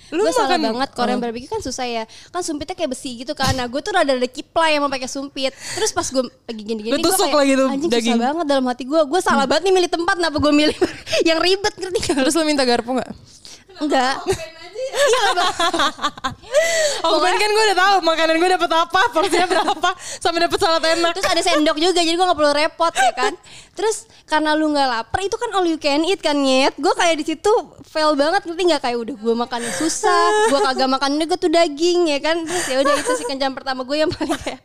Lu 0.06 0.22
gue 0.22 0.30
salah 0.30 0.48
makan- 0.48 0.64
banget 0.70 0.88
Korean 0.92 1.16
Oh. 1.16 1.20
barbecue 1.20 1.48
kan 1.48 1.58
susah 1.58 1.82
ya 1.84 2.02
Kan 2.30 2.38
sumpitnya 2.40 2.72
kayak 2.72 2.90
besi 2.90 3.18
gitu 3.18 3.32
kan 3.32 3.50
Nah 3.52 3.66
gue 3.66 3.80
tuh 3.80 3.90
rada 3.90 4.06
ada 4.08 4.28
kiplay 4.28 4.78
yang 4.78 4.82
mau 4.82 4.92
pakai 4.92 5.06
sumpit 5.06 5.50
Terus 5.50 5.90
pas 5.90 6.06
gue 6.06 6.22
lagi 6.22 6.62
gini-gini 6.62 6.90
Lu 6.90 6.96
gue 6.96 7.06
tusuk 7.06 7.26
kayak, 7.26 7.34
lagi 7.36 7.52
tuh 7.52 7.66
Anjing 7.68 7.90
daging." 7.90 8.14
susah 8.14 8.22
banget 8.24 8.46
dalam 8.46 8.64
hati 8.64 8.84
gue 8.84 9.00
Gue 9.02 9.20
salah 9.20 9.44
banget 9.44 9.66
nih 9.66 9.74
milih 9.74 9.90
tempat 9.90 10.14
Kenapa 10.16 10.38
gue 10.38 10.52
milih 10.54 10.76
yang 11.28 11.38
ribet 11.38 11.74
ngerti 11.74 11.98
gak? 12.04 12.16
Terus 12.22 12.34
lu 12.34 12.44
minta 12.44 12.62
garpu 12.62 12.90
nggak? 12.92 13.10
Enggak 13.76 14.14
Iya 14.96 15.24
Bang. 15.36 15.54
Oh 17.04 17.20
kan 17.20 17.50
gue 17.52 17.64
udah 17.70 17.78
tahu 17.78 17.96
makanan 18.02 18.34
gue 18.40 18.50
dapet 18.56 18.70
apa, 18.72 19.00
porsinya 19.12 19.46
berapa, 19.46 19.90
sampai 19.98 20.40
dapet 20.48 20.58
salad 20.58 20.82
enak. 20.82 21.12
Terus 21.12 21.28
ada 21.28 21.42
sendok 21.44 21.76
juga 21.76 21.92
jadi 22.00 22.16
gue 22.16 22.26
gak 22.26 22.38
perlu 22.38 22.52
repot 22.56 22.92
ya 22.96 23.12
kan? 23.12 23.32
Terus 23.76 24.08
karena 24.24 24.56
lu 24.56 24.72
gak 24.72 24.88
lapar 24.88 25.20
itu 25.20 25.36
kan 25.36 25.50
all 25.52 25.68
you 25.68 25.76
can 25.76 26.02
eat 26.08 26.24
kan 26.24 26.40
nyet? 26.40 26.74
Gue 26.80 26.96
kayak 26.96 27.20
di 27.20 27.24
situ 27.28 27.52
fail 27.84 28.16
banget 28.16 28.48
ngerti 28.48 28.62
gak 28.72 28.82
kayak 28.88 28.98
udah 28.98 29.14
gue 29.14 29.34
makannya 29.36 29.72
susah 29.76 30.50
Gue 30.50 30.60
kagak 30.64 30.88
makan 30.90 31.20
juga 31.20 31.36
tuh 31.36 31.50
daging 31.52 32.10
ya 32.10 32.18
kan? 32.24 32.36
Terus 32.48 32.64
ya 32.66 32.76
udah 32.80 32.94
itu 32.96 33.12
sih 33.20 33.26
kencan 33.28 33.52
pertama 33.52 33.84
gue 33.84 33.96
yang 34.00 34.10
paling 34.10 34.34
kayak 34.40 34.60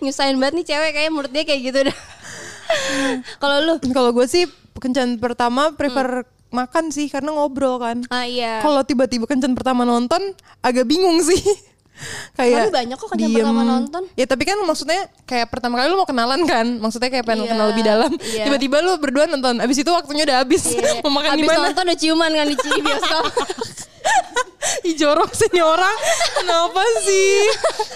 Nyusahin 0.00 0.40
banget 0.40 0.54
nih 0.62 0.66
cewek 0.72 0.90
kayak 0.96 1.10
menurut 1.12 1.30
dia 1.30 1.44
kayak 1.44 1.60
gitu 1.62 1.78
dah. 1.92 1.98
Kalau 3.38 3.56
lu? 3.62 3.74
Kalau 3.92 4.10
gue 4.10 4.26
sih 4.26 4.48
kencan 4.76 5.16
pertama 5.20 5.72
prefer 5.74 6.26
makan 6.48 6.88
sih 6.88 7.06
karena 7.06 7.30
ngobrol 7.30 7.76
kan. 7.76 8.02
Ah 8.06 8.22
iya 8.22 8.60
Kalau 8.60 8.80
tiba-tiba 8.80 9.24
kencan 9.24 9.52
pertama 9.52 9.82
nonton 9.82 10.20
agak 10.60 10.84
bingung 10.84 11.18
sih. 11.20 11.40
kayak 12.36 12.68
Tapi 12.68 12.72
banyak 12.76 12.96
kok 12.96 13.08
kencan 13.08 13.24
diem. 13.26 13.40
pertama 13.40 13.62
nonton. 13.62 14.02
Ya 14.12 14.24
tapi 14.24 14.44
kan 14.44 14.56
maksudnya 14.60 15.00
kayak 15.24 15.48
pertama 15.48 15.74
kali 15.76 15.88
lu 15.88 15.96
mau 15.96 16.04
kenalan 16.04 16.44
kan, 16.44 16.66
maksudnya 16.76 17.08
kayak 17.08 17.24
pengen 17.24 17.44
Iya, 17.44 17.50
kenal 17.50 17.66
lebih 17.70 17.84
dalam. 17.84 18.12
iya. 18.20 18.44
Tiba-tiba 18.44 18.76
lu 18.80 18.92
berdua 18.96 19.24
nonton, 19.24 19.56
abis 19.58 19.80
itu 19.80 19.88
waktunya 19.88 20.22
udah 20.22 20.36
habis. 20.40 20.62
Iya. 20.68 21.00
mau 21.04 21.12
makan 21.14 21.30
di 21.32 21.40
Abis 21.40 21.48
mana? 21.50 21.64
nonton 21.66 21.82
udah 21.84 21.98
ciuman 21.98 22.30
kan 22.30 22.46
di 22.46 22.56
bioskop 22.80 23.24
Ih 24.82 24.94
jorok 24.94 25.30
sih 25.30 25.46
nih 25.48 25.62
orang. 25.62 25.96
Kenapa 26.34 26.82
sih? 27.00 27.38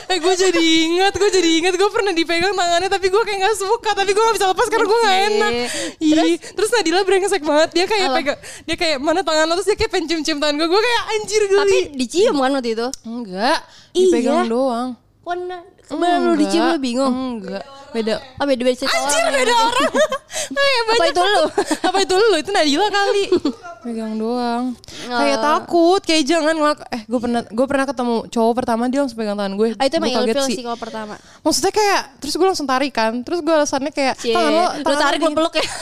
Eh 0.07 0.19
gue 0.19 0.35
jadi 0.35 0.65
ingat 0.89 1.13
Gue 1.15 1.29
jadi 1.29 1.51
ingat. 1.59 1.75
Gue 1.75 1.87
pernah 1.89 2.11
dipegang 2.11 2.51
tangannya 2.51 2.87
Tapi 2.87 3.07
gue 3.07 3.19
kayak 3.21 3.39
gak 3.43 3.57
suka. 3.57 3.91
Tapi 3.93 4.11
gue 4.11 4.19
gak 4.21 4.35
bisa 4.35 4.49
lepas 4.49 4.67
Karena 4.67 4.87
gue 4.87 4.99
gak 4.99 5.11
Iya. 5.11 5.27
enak. 5.29 5.53
Ih, 6.01 6.37
Terus? 6.39 6.71
Nadila 6.73 7.01
brengsek 7.03 7.43
banget. 7.43 7.69
Dia 7.73 7.85
kayak 7.85 8.07
Apa? 8.07 8.17
pegang 8.17 8.39
Dia 8.65 8.77
kayak 8.77 8.97
mana 8.99 9.21
tangan 9.21 9.45
lo 9.45 9.55
Terus 9.57 9.69
dia 9.69 9.79
kayak 9.79 9.91
pengen 9.91 10.07
cium-cium 10.09 10.39
tangan 10.39 10.55
gue 10.57 10.69
Gue 10.69 10.81
kayak 10.81 11.03
anjir 11.11 11.43
geli. 11.45 11.59
Tapi 11.61 11.79
dicium 11.97 12.37
kan 12.37 12.51
waktu 12.53 12.71
itu? 12.73 12.87
Enggak 13.05 13.59
Iya. 13.91 14.07
Dipegang 14.07 14.47
doang. 14.47 14.89
Pernah 15.21 15.61
Kemarin 15.91 16.21
lu 16.23 16.35
dicium 16.37 16.65
lu 16.69 16.79
bingung? 16.79 17.13
Enggak. 17.37 17.67
Beda. 17.91 18.23
Oh 18.39 18.47
beda 18.47 18.63
beda 18.63 18.77
cerita 18.79 18.95
Anjir 18.95 19.19
orang. 19.19 19.35
beda 19.35 19.53
orang. 19.57 19.91
Kayak 20.31 20.79
Apa 20.81 20.93
banyak 20.93 21.11
itu 21.11 21.23
lu? 21.25 21.43
Apa 21.83 21.99
itu 21.99 22.15
lu? 22.15 22.29
Itu 22.37 22.51
Nadila 22.51 22.87
kali. 22.89 23.25
Pegang 23.83 24.15
doang. 24.15 24.65
Kayak 25.03 25.39
Oh. 25.39 25.43
takut 25.43 26.01
Kayak 26.01 26.23
jangan 26.23 26.53
ngelak 26.53 26.79
Eh 26.87 27.03
gue 27.03 27.17
pernah 27.19 27.41
Gue 27.43 27.65
pernah 27.65 27.89
ketemu 27.89 28.29
cowok 28.29 28.53
pertama 28.55 28.83
Dia 28.87 29.01
langsung 29.01 29.17
pegang 29.17 29.35
tangan 29.35 29.55
gue. 29.57 29.69
Ah, 29.75 29.85
itu 29.85 29.95
emang 29.97 30.11
Gue 30.13 30.21
ilfil 30.23 30.47
sih. 30.47 30.61
kalau 30.61 30.77
pertama? 30.77 31.15
Maksudnya 31.41 31.73
kayak 31.73 32.01
Terus 32.21 32.35
gue 32.37 32.47
langsung 32.47 32.69
tarik 32.69 32.93
kan. 32.93 33.13
Terus 33.21 33.41
gue 33.41 33.51
alasannya 33.51 33.91
kayak 33.91 34.15
Tangan 34.21 34.53
lo 34.53 34.65
lu 34.79 34.95
tarik 34.95 35.19
lu 35.19 35.33
peluk 35.33 35.55
ya? 35.55 35.67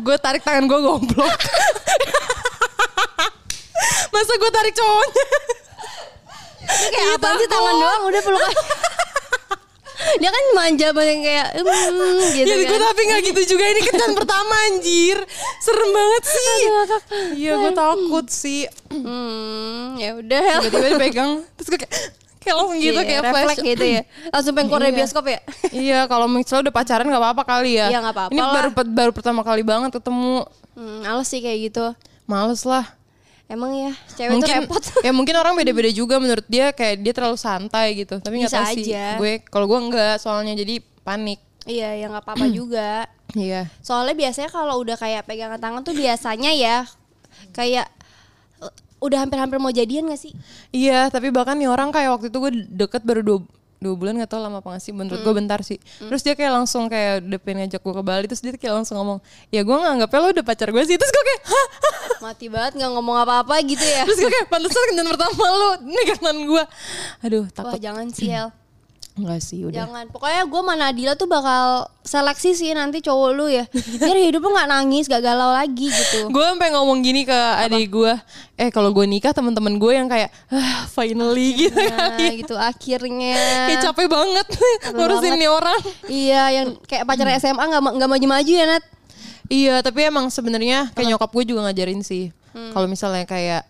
Gue 0.00 0.16
tarik 0.16 0.42
tangan 0.42 0.64
gue 0.64 0.78
goblok. 0.78 1.38
Masa 4.10 4.32
gue 4.34 4.50
tarik 4.50 4.74
cowoknya 4.74 5.24
Lu 6.72 6.88
kayak 6.88 7.08
apa 7.14 7.28
sih 7.34 7.48
tangan 7.48 7.74
doang 7.76 8.02
udah 8.06 8.22
peluk. 8.22 8.42
Dia 10.16 10.26
kan 10.26 10.44
manja 10.54 10.88
banget 10.90 11.20
kayak 11.20 11.48
hmm, 11.60 12.32
gitu 12.32 12.48
Ya 12.48 12.54
gue 12.56 12.72
kan. 12.72 12.80
tapi 12.82 13.00
gak 13.04 13.20
gitu 13.22 13.40
juga 13.46 13.64
Ini 13.68 13.80
kencan 13.84 14.12
pertama 14.16 14.54
anjir 14.66 15.20
Serem 15.60 15.90
banget 15.92 16.24
sih 16.26 16.56
Iya 17.36 17.52
gue 17.54 17.72
takut 17.74 18.26
sih 18.26 18.64
Hmm, 18.88 19.94
ya 19.94 20.16
udah. 20.16 20.64
Tiba-tiba 20.64 20.88
dipegang 20.96 21.44
Terus 21.54 21.68
gue 21.68 21.78
kayak 21.78 21.94
Kayak 22.40 22.54
langsung 22.56 22.78
gitu 22.80 22.96
Iya, 22.96 23.02
kayak 23.04 23.22
refleks 23.22 23.44
flash 23.44 23.60
gitu 23.62 23.84
ya. 23.84 24.02
Langsung 24.26 24.52
pengen 24.56 24.66
keluar 24.66 24.80
dari 24.80 24.88
Iya. 24.88 24.98
bioskop 24.98 25.24
ya. 25.26 25.40
Iya 25.70 26.00
kalau 26.08 26.26
misalnya 26.26 26.62
udah 26.64 26.74
pacaran 26.74 27.06
gak 27.06 27.20
apa-apa 27.20 27.42
kali 27.44 27.70
ya 27.76 27.86
Iya, 27.86 27.98
nggak 28.00 28.14
apa-apa 28.16 28.32
Ini 28.32 28.40
lah. 28.40 28.52
baru, 28.56 28.68
baru 28.88 29.10
pertama 29.12 29.40
kali 29.42 29.62
banget 29.62 29.90
ketemu 29.92 30.48
Hmm, 30.72 31.04
males 31.04 31.28
sih 31.28 31.38
kayak 31.38 31.58
gitu. 31.68 31.92
Males 32.24 32.64
lah 32.64 32.88
Emang 33.50 33.74
ya, 33.74 33.90
cewek 34.14 34.38
tuh 34.38 34.46
repot. 34.46 34.82
ya 35.06 35.10
mungkin 35.10 35.34
orang 35.34 35.58
beda-beda 35.58 35.90
juga 35.90 36.22
menurut 36.22 36.46
dia 36.46 36.70
kayak 36.70 37.02
dia 37.02 37.10
terlalu 37.10 37.34
santai 37.34 37.98
gitu 37.98 38.22
tapi 38.22 38.38
nggak 38.38 38.54
tahu 38.54 38.66
sih 38.78 38.94
gue 38.94 39.32
kalau 39.50 39.66
gue 39.66 39.78
enggak 39.90 40.22
soalnya 40.22 40.54
jadi 40.54 40.78
panik 41.02 41.42
iya, 41.66 41.98
ya 41.98 42.06
nggak 42.06 42.22
apa-apa 42.22 42.46
juga. 42.46 43.10
iya 43.34 43.66
Soalnya 43.82 44.14
biasanya 44.14 44.50
kalau 44.54 44.78
udah 44.78 44.94
kayak 44.94 45.26
pegangan 45.26 45.58
tangan 45.58 45.82
tuh 45.82 45.98
biasanya 45.98 46.54
ya 46.54 46.86
kayak 47.50 47.90
eh, 48.62 48.72
udah 49.02 49.18
hampir-hampir 49.26 49.58
mau 49.58 49.74
jadian 49.74 50.06
gak 50.14 50.22
sih? 50.22 50.32
iya 50.70 51.10
tapi 51.10 51.34
bahkan 51.34 51.58
nih 51.58 51.66
orang 51.66 51.90
kayak 51.90 52.14
waktu 52.14 52.30
itu 52.30 52.38
gue 52.38 52.52
deket 52.70 53.02
baru 53.02 53.22
dua 53.26 53.40
dua 53.80 53.96
bulan 53.96 54.12
gak 54.20 54.28
tau 54.28 54.44
lama 54.44 54.60
apa 54.60 54.76
nggak 54.76 54.82
sih 54.84 54.92
menurut 54.92 55.24
gue 55.24 55.34
bentar 55.34 55.60
sih 55.64 55.80
terus 55.98 56.20
dia 56.20 56.36
kayak 56.36 56.52
langsung 56.52 56.86
kayak 56.86 57.24
udah 57.24 57.40
pengen 57.40 57.64
ngajak 57.64 57.80
gue 57.80 57.94
ke 57.96 58.02
Bali 58.04 58.24
terus 58.28 58.44
dia 58.44 58.52
kayak 58.52 58.74
langsung 58.84 59.00
ngomong 59.00 59.18
ya 59.48 59.64
gue 59.64 59.72
nganggapnya 59.72 60.18
lo 60.20 60.28
udah 60.36 60.44
pacar 60.44 60.68
gue 60.68 60.82
sih 60.84 61.00
terus 61.00 61.08
gue 61.08 61.24
kayak 61.24 61.42
Hah? 61.48 61.66
Mati 62.28 62.46
banget 62.52 62.76
nggak 62.76 62.90
ngomong 62.92 63.16
apa-apa 63.24 63.56
gitu 63.64 63.80
ya. 63.80 64.04
terus 64.04 64.20
gue 64.20 64.28
kayak 64.28 64.48
pantesan 64.52 64.82
kencan 64.92 65.08
pertama 65.08 65.44
lo 65.48 65.70
ini 65.80 66.02
kanan 66.12 66.38
gue 66.44 66.64
aduh 67.24 67.44
Wah 67.48 67.52
takut 67.56 67.80
jangan 67.80 68.06
sih 68.12 68.28
El. 68.28 68.52
Enggak 69.20 69.38
sih 69.38 69.62
udah 69.62 69.84
Jangan. 69.84 70.04
Pokoknya 70.08 70.42
gue 70.42 70.60
sama 70.60 70.74
Nadila 70.74 71.12
tuh 71.12 71.24
bakal 71.24 71.62
seleksi 72.00 72.50
sih 72.52 72.70
nanti 72.70 72.98
cowok 72.98 73.30
lu 73.30 73.46
ya. 73.46 73.68
Biar 73.70 74.16
hidup 74.18 74.40
lu 74.40 74.50
gak 74.50 74.66
nangis, 74.66 75.04
gak 75.04 75.20
galau 75.20 75.50
lagi 75.50 75.86
gitu. 75.86 76.26
gue 76.34 76.44
sampai 76.46 76.68
ngomong 76.70 76.98
gini 76.98 77.22
ke 77.22 77.34
adik 77.60 77.88
gue 77.88 78.12
eh 78.56 78.68
kalau 78.68 78.90
gue 78.90 79.04
nikah 79.04 79.30
teman-teman 79.30 79.74
gue 79.74 79.92
yang 79.92 80.06
kayak 80.06 80.28
ah, 80.48 80.84
finally 80.86 81.54
gitu 81.60 81.76
Nah 81.76 82.16
kan 82.16 82.32
gitu 82.34 82.54
akhirnya. 82.54 83.36
kayak 83.66 83.80
capek 83.82 84.06
banget 84.06 84.46
ngurusin 84.94 85.34
nih 85.34 85.48
orang 85.48 85.80
Iya 86.04 86.42
yang 86.52 86.66
kayak 86.82 87.04
pacar 87.04 87.28
SMA 87.36 87.60
gak, 87.62 87.80
nggak 87.92 88.10
maju-maju 88.10 88.52
ya 88.52 88.66
Nat. 88.66 88.84
iya 89.46 89.74
tapi 89.78 90.04
emang 90.04 90.26
sebenarnya 90.26 90.88
kayak 90.90 91.10
nyokap 91.10 91.30
gue 91.30 91.44
juga 91.46 91.60
ngajarin 91.64 92.00
sih 92.00 92.30
Hmm. 92.50 92.74
kalau 92.74 92.84
misalnya 92.84 93.22
kayak 93.24 93.62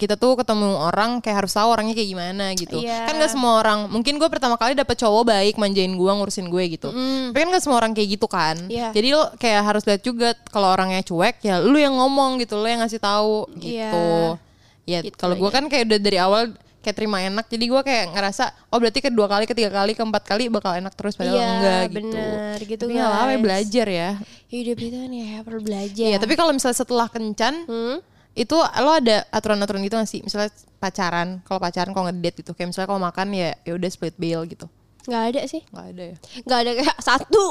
kita 0.00 0.16
tuh 0.16 0.32
ketemu 0.34 0.80
orang 0.80 1.20
kayak 1.20 1.44
harus 1.44 1.52
tahu 1.52 1.68
orangnya 1.68 1.92
kayak 1.92 2.08
gimana 2.08 2.44
gitu 2.54 2.80
Iya. 2.80 3.04
kan 3.04 3.14
gak 3.14 3.30
semua 3.30 3.52
orang 3.58 3.84
mungkin 3.86 4.16
gue 4.16 4.26
pertama 4.26 4.56
kali 4.56 4.72
dapet 4.72 4.96
cowok 4.96 5.22
baik 5.26 5.54
manjain 5.54 5.92
gue 5.92 6.10
ngurusin 6.10 6.48
gue 6.48 6.64
gitu 6.72 6.88
tapi 7.28 7.38
kan 7.38 7.48
gak 7.50 7.62
semua 7.62 7.76
orang 7.76 7.92
kayak 7.92 8.08
gitu 8.10 8.24
kan 8.24 8.56
Iya. 8.66 8.90
jadi 8.90 9.08
lo 9.12 9.28
kayak 9.36 9.60
harus 9.62 9.84
lihat 9.84 10.00
juga 10.00 10.32
kalau 10.48 10.68
orangnya 10.68 11.02
cuek 11.02 11.38
ya 11.40 11.60
lu 11.60 11.76
yang 11.76 11.92
ngomong 11.92 12.40
gitu 12.40 12.56
lo 12.56 12.64
yang 12.64 12.80
ngasih 12.80 12.98
tahu 12.98 13.44
gitu 13.54 14.40
ya 14.82 14.98
Gitu, 15.00 15.14
kalau 15.14 15.36
gue 15.36 15.44
iya. 15.44 15.54
kan 15.54 15.64
kayak 15.66 15.84
udah 15.86 15.98
dari 16.00 16.18
awal 16.18 16.42
kayak 16.80 16.96
terima 16.96 17.20
enak 17.20 17.44
jadi 17.44 17.60
gue 17.62 17.82
kayak 17.84 18.04
ngerasa 18.10 18.44
oh 18.66 18.80
berarti 18.80 18.98
kedua 18.98 19.28
kali 19.28 19.44
ketiga 19.44 19.68
kali 19.70 19.92
keempat 19.92 20.24
kali 20.24 20.48
bakal 20.48 20.72
enak 20.72 20.90
terus 20.94 21.12
padahal 21.12 21.36
Iya, 21.36 21.46
enggak 21.46 21.82
gitu 21.84 21.94
bener, 22.00 22.56
gitu, 22.64 22.82
tapi 22.82 22.94
apa-apa 22.96 23.28
guys. 23.28 23.42
belajar 23.44 23.86
ya 23.86 24.10
Hidup 24.48 24.78
itu 24.80 24.96
kan 24.96 25.10
ya 25.12 25.30
perlu 25.40 25.60
belajar. 25.60 26.02
Iya, 26.02 26.18
tapi 26.18 26.34
kalau 26.34 26.50
misalnya 26.50 26.74
setelah 26.74 27.06
kencan, 27.06 27.54
Hmm? 27.68 27.96
Itu 28.32 28.54
lo 28.56 28.90
ada 28.92 29.26
aturan-aturan 29.28 29.82
gitu 29.82 29.94
gak 29.94 30.06
sih? 30.06 30.20
Misalnya 30.22 30.48
pacaran, 30.76 31.42
kalau 31.42 31.58
pacaran 31.58 31.90
kalau 31.90 32.08
ngedate 32.08 32.40
gitu, 32.40 32.52
kayak 32.52 32.70
misalnya 32.70 32.88
kalau 32.88 33.02
makan 33.02 33.26
ya 33.30 33.50
ya 33.62 33.72
udah 33.74 33.90
split 33.90 34.14
bill 34.16 34.46
gitu. 34.46 34.64
Nggak 35.00 35.22
ada 35.32 35.40
sih. 35.48 35.60
Nggak 35.68 35.86
ada 35.90 36.02
ya. 36.04 36.16
Nggak 36.44 36.58
ada 36.60 36.70
kayak 36.76 36.96
satu. 37.08 37.44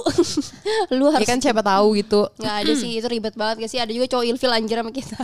lu 0.98 1.06
Ya 1.08 1.14
harus 1.18 1.28
kan 1.28 1.40
siapa 1.40 1.62
tahu 1.62 1.98
gitu. 1.98 2.30
nggak 2.38 2.56
ada 2.62 2.72
sih 2.74 2.92
itu 2.96 3.08
ribet 3.08 3.34
banget 3.34 3.66
gak 3.66 3.72
sih 3.72 3.80
ada 3.80 3.90
juga 3.90 4.06
cowok 4.08 4.26
ilfil 4.26 4.54
anjir 4.54 4.78
sama 4.80 4.92
kita 4.92 5.22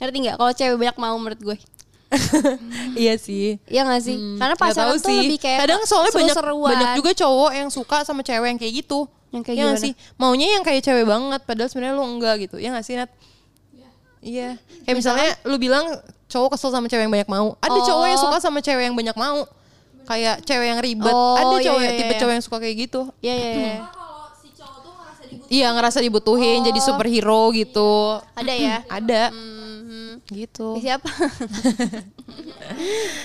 ngerti 0.00 0.16
nggak 0.24 0.36
kalau 0.36 0.52
cewek 0.56 0.76
banyak 0.80 0.96
mau 0.96 1.14
menurut 1.14 1.38
gue 1.38 1.56
iya 2.96 3.14
sih. 3.18 3.58
Iya 3.66 3.82
gak 3.84 4.02
sih 4.02 4.16
karena 4.38 4.54
Nggak 4.54 4.62
pacaran 4.62 4.96
tuh 4.96 5.10
lebih 5.12 5.38
kayak 5.38 5.58
Kadang 5.66 5.82
soalnya 5.84 6.12
banyak 6.14 6.36
seru-seruan. 6.36 6.70
banyak 6.70 6.90
juga 6.94 7.10
cowok 7.12 7.50
yang 7.52 7.68
suka 7.68 7.96
sama 8.06 8.22
cewek 8.22 8.48
yang 8.54 8.58
kayak 8.58 8.74
gitu. 8.84 9.00
Yang 9.34 9.42
kayak 9.44 9.56
nggak 9.58 9.74
gimana? 9.74 9.84
sih? 9.84 9.92
Maunya 10.14 10.46
yang 10.54 10.62
kayak 10.62 10.82
cewek 10.82 11.04
banget 11.04 11.40
padahal 11.42 11.68
sebenarnya 11.68 11.94
lu 11.98 12.04
enggak 12.06 12.34
gitu. 12.46 12.56
Ya 12.56 12.70
gak 12.70 12.86
sih, 12.86 12.94
Nat? 12.94 13.10
Iya. 14.24 14.56
Kayak 14.82 14.96
misalnya 14.96 15.28
lu 15.44 15.56
bilang 15.56 15.84
cowok 16.26 16.56
kesel 16.56 16.72
sama 16.72 16.88
cewek 16.88 17.04
yang 17.04 17.12
banyak 17.12 17.28
mau. 17.28 17.54
Ada 17.60 17.76
Oh. 17.76 17.84
cowok 17.84 18.06
yang 18.08 18.18
suka 18.18 18.36
sama 18.40 18.58
cewek 18.58 18.84
yang 18.88 18.96
banyak 18.96 19.12
mau. 19.14 19.44
Kayak 20.04 20.40
cewek 20.42 20.66
yang 20.66 20.80
ribet. 20.80 21.12
Oh, 21.12 21.36
Ada 21.36 21.54
iya, 21.54 21.64
cowok 21.64 21.80
iya, 21.80 21.90
tipe 21.94 22.08
iya. 22.10 22.20
cowok 22.20 22.32
yang 22.32 22.44
suka 22.44 22.56
kayak 22.58 22.76
gitu. 22.78 23.00
Iya 23.20 23.34
iya 23.34 23.50
iya. 23.52 23.74
kalau 23.86 24.28
si 24.34 24.48
cowok 24.50 24.76
tuh 24.80 24.92
ngerasa 24.92 25.22
dibutuhin 25.24 25.52
Iya 25.52 25.68
ngerasa 25.70 25.98
dibutuhin 26.00 26.58
jadi 26.62 26.80
superhero 26.80 27.42
gitu. 27.52 27.92
Ada 28.34 28.52
ya. 28.52 28.76
Ada 29.00 29.22
Mhm. 29.30 30.12
gitu. 30.30 30.68
Siapa? 30.76 31.08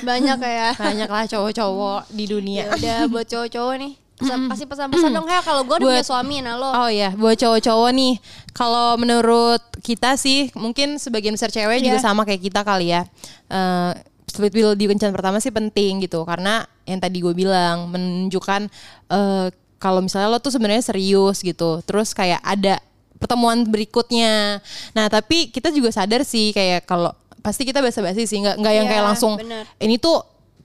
Banyak 0.02 0.38
ya. 0.40 0.70
Banyak 0.76 1.10
lah 1.10 1.26
cowok-cowok 1.26 2.02
di 2.10 2.24
Ya 2.24 2.30
dunia. 2.30 2.64
udah 2.70 2.98
buat 3.08 3.26
cowok-cowok 3.26 3.76
nih. 3.78 3.94
Pesan, 4.20 4.52
kasih 4.52 4.68
pesan-pesan 4.68 5.10
dong 5.10 5.26
ya 5.26 5.40
kalau 5.40 5.64
gue 5.64 5.80
udah 5.80 5.88
punya 5.96 6.04
suami 6.04 6.44
nah 6.44 6.60
lo. 6.60 6.70
Oh 6.76 6.90
ya, 6.92 7.16
buat 7.16 7.40
cowok-cowok 7.40 7.90
nih, 7.96 8.14
kalau 8.52 9.00
menurut 9.00 9.64
kita 9.80 10.20
sih, 10.20 10.52
mungkin 10.54 11.00
sebagian 11.00 11.34
besar 11.34 11.48
cewek 11.48 11.80
juga 11.80 11.98
Iya. 11.98 12.04
sama 12.04 12.28
kayak 12.28 12.44
kita 12.44 12.62
kali 12.62 12.92
ya. 12.92 13.08
Eh, 13.48 13.92
split 14.28 14.52
bill 14.52 14.76
di 14.76 14.86
kencan 14.86 15.16
pertama 15.16 15.40
sih 15.40 15.50
penting 15.50 16.04
gitu, 16.04 16.28
karena 16.28 16.62
yang 16.84 17.00
tadi 17.00 17.18
gue 17.18 17.32
bilang 17.32 17.88
menunjukkan 17.88 18.68
eh, 19.08 19.48
kalau 19.80 20.04
misalnya 20.04 20.28
lo 20.28 20.38
tuh 20.38 20.52
sebenarnya 20.52 20.84
serius 20.84 21.40
gitu, 21.40 21.80
terus 21.82 22.12
kayak 22.12 22.44
ada 22.44 22.78
pertemuan 23.16 23.64
berikutnya. 23.64 24.60
Nah 24.92 25.06
tapi 25.08 25.48
kita 25.48 25.72
juga 25.72 25.90
sadar 25.90 26.28
sih 26.28 26.52
kayak 26.52 26.84
kalau 26.84 27.16
pasti 27.40 27.64
kita 27.64 27.80
basa-basi 27.80 28.28
sih, 28.28 28.44
nggak 28.44 28.60
nggak 28.60 28.74
yang 28.76 28.88
Iya, 28.88 28.92
kayak 28.92 29.06
langsung 29.08 29.34
bener. 29.40 29.64
ini 29.80 29.96
tuh 29.96 30.20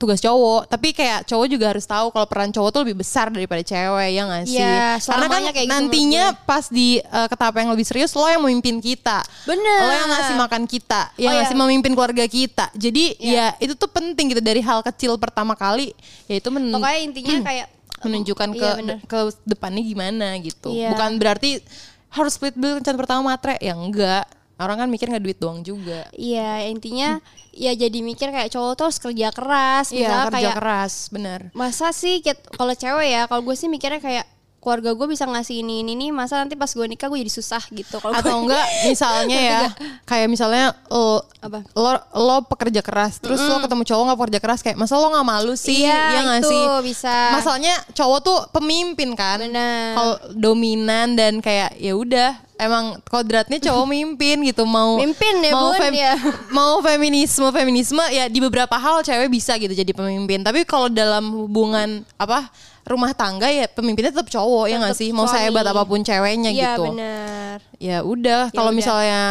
tugas 0.05 0.21
cowok. 0.21 0.69
Tapi 0.69 0.88
kayak 0.93 1.25
cowok 1.25 1.47
juga 1.49 1.67
harus 1.73 1.83
tahu 1.83 2.07
kalau 2.09 2.27
peran 2.27 2.49
cowok 2.49 2.71
tuh 2.71 2.81
lebih 2.85 3.01
besar 3.01 3.29
daripada 3.29 3.61
cewek 3.61 4.09
ya 4.11 4.23
nggak 4.23 4.45
sih? 4.45 4.61
Iya, 4.61 5.01
karena 5.01 5.27
kan 5.27 5.40
kayak 5.43 5.57
gitu 5.57 5.73
nantinya 5.73 6.25
pas 6.45 6.64
di 6.69 7.01
uh, 7.01 7.25
ke 7.25 7.35
tahap 7.35 7.55
yang 7.57 7.73
lebih 7.73 7.83
serius 7.83 8.12
lo 8.12 8.29
yang 8.29 8.45
memimpin 8.45 8.79
kita. 8.79 9.25
Bener. 9.45 9.81
lo 9.81 9.90
yang 9.90 10.11
ngasih 10.11 10.37
makan 10.37 10.62
kita 10.64 11.03
yang 11.17 11.33
Oh, 11.33 11.38
ngasih 11.40 11.57
iya. 11.57 11.62
memimpin 11.64 11.93
keluarga 11.93 12.25
kita. 12.25 12.67
Jadi 12.73 13.05
ya 13.19 13.57
itu 13.57 13.73
tuh 13.73 13.88
penting 13.88 14.31
gitu. 14.31 14.40
Dari 14.40 14.61
hal 14.61 14.85
kecil 14.85 15.17
pertama 15.17 15.57
kali 15.57 15.97
yaitu 16.29 16.53
men 16.53 16.69
Pokoknya 16.69 17.01
intinya 17.01 17.37
kayak 17.49 17.67
menunjukkan 18.05 18.49
ke 18.53 18.69
Iya, 18.85 18.97
ke 19.09 19.19
depannya 19.43 19.81
gimana 19.81 20.37
gitu. 20.38 20.69
Iya. 20.69 20.93
bukan 20.93 21.17
berarti 21.17 21.64
harus 22.12 22.37
split 22.37 22.55
bill 22.55 22.79
kencan 22.79 22.95
pertama 22.95 23.33
matre 23.33 23.57
ya 23.59 23.75
enggak 23.75 24.29
orang 24.59 24.87
kan 24.87 24.88
mikir 24.90 25.11
nggak 25.11 25.25
duit 25.25 25.38
doang 25.43 25.61
juga 25.67 26.07
Iya 26.14 26.71
intinya 26.71 27.19
ya 27.51 27.75
jadi 27.75 27.99
mikir 28.03 28.31
kayak 28.31 28.51
cowok 28.51 28.73
tuh 28.75 28.85
harus 28.90 28.99
kerja 29.03 29.29
keras. 29.31 29.87
iya 29.95 30.27
kerja 30.27 30.31
kayak 30.31 30.55
keras 30.59 30.95
bener 31.11 31.40
masa 31.55 31.90
sih 31.90 32.23
kalau 32.55 32.75
cewek 32.75 33.09
ya 33.11 33.23
kalau 33.27 33.43
gue 33.43 33.57
sih 33.59 33.67
mikirnya 33.71 33.99
kayak 34.03 34.27
keluarga 34.64 34.90
gue 34.90 35.07
bisa 35.07 35.22
ngasih 35.22 35.61
ini 35.61 35.85
ini 35.85 35.92
nih 35.94 36.11
masa 36.11 36.35
nanti 36.37 36.55
pas 36.55 36.66
gue 36.66 36.83
nikah 36.83 37.07
gue 37.07 37.20
jadi 37.20 37.29
susah 37.31 37.61
gitu 37.68 38.00
kalau 38.00 38.16
atau 38.16 38.24
gue- 38.35 38.48
enggak 38.48 38.66
misalnya 38.88 39.38
ya 39.38 39.61
kayak 40.03 40.27
misalnya 40.27 40.72
lo 40.88 41.20
Apa? 41.38 41.61
lo 41.70 41.92
lo 42.16 42.37
pekerja 42.42 42.81
keras 42.81 43.18
terus 43.18 43.37
lo 43.38 43.61
ketemu 43.61 43.85
cowok 43.85 44.03
nggak 44.03 44.18
pekerja 44.18 44.40
keras 44.40 44.61
kayak 44.61 44.77
masa 44.77 44.96
lo 44.96 45.12
nggak 45.12 45.29
malu 45.29 45.53
sih 45.55 45.85
Iya, 45.85 46.00
ya 46.11 46.20
nggak 46.24 46.40
itu 46.40 46.48
sih 46.48 46.62
bisa. 46.83 47.14
masalahnya 47.31 47.74
cowok 47.92 48.18
tuh 48.18 48.38
pemimpin 48.50 49.12
kan 49.12 49.37
Benar. 49.38 49.92
kalau 49.92 50.14
dominan 50.35 51.12
dan 51.12 51.38
kayak 51.38 51.77
ya 51.77 51.92
udah 51.92 52.33
emang 52.57 52.96
kodratnya 53.05 53.61
cowok 53.61 53.85
mimpin 53.92 54.40
gitu 54.42 54.64
mau 54.64 54.96
Mimpin 54.96 55.42
ya, 55.42 55.53
mau 55.53 55.70
Bun, 55.70 55.92
ya. 55.92 56.14
mau 56.57 56.74
feminisme 56.81 57.44
feminisme 57.50 58.00
ya 58.09 58.24
di 58.24 58.38
beberapa 58.38 58.72
hal 58.74 59.00
cewek 59.00 59.29
bisa 59.29 59.55
gitu 59.57 59.70
jadi 59.70 59.90
pemimpin 59.90 60.40
tapi 60.40 60.62
kalau 60.62 60.87
dalam 60.87 61.29
hubungan 61.35 62.07
apa 62.14 62.48
rumah 62.85 63.16
tangga 63.16 63.49
ya 63.49 63.64
pemimpinnya 63.64 64.12
tetap 64.12 64.29
cowok 64.29 64.68
ya 64.68 64.77
nggak 64.77 64.97
sih? 64.97 65.09
Mau 65.11 65.25
suami. 65.25 65.40
sehebat 65.40 65.64
apa 65.64 65.83
pun 65.88 66.05
ceweknya 66.05 66.51
iya 66.53 66.77
gitu. 66.77 66.92
benar. 66.92 67.57
Ya 67.81 67.99
udah 68.05 68.53
kalau 68.53 68.70
udah. 68.70 68.77
misalnya 68.77 69.23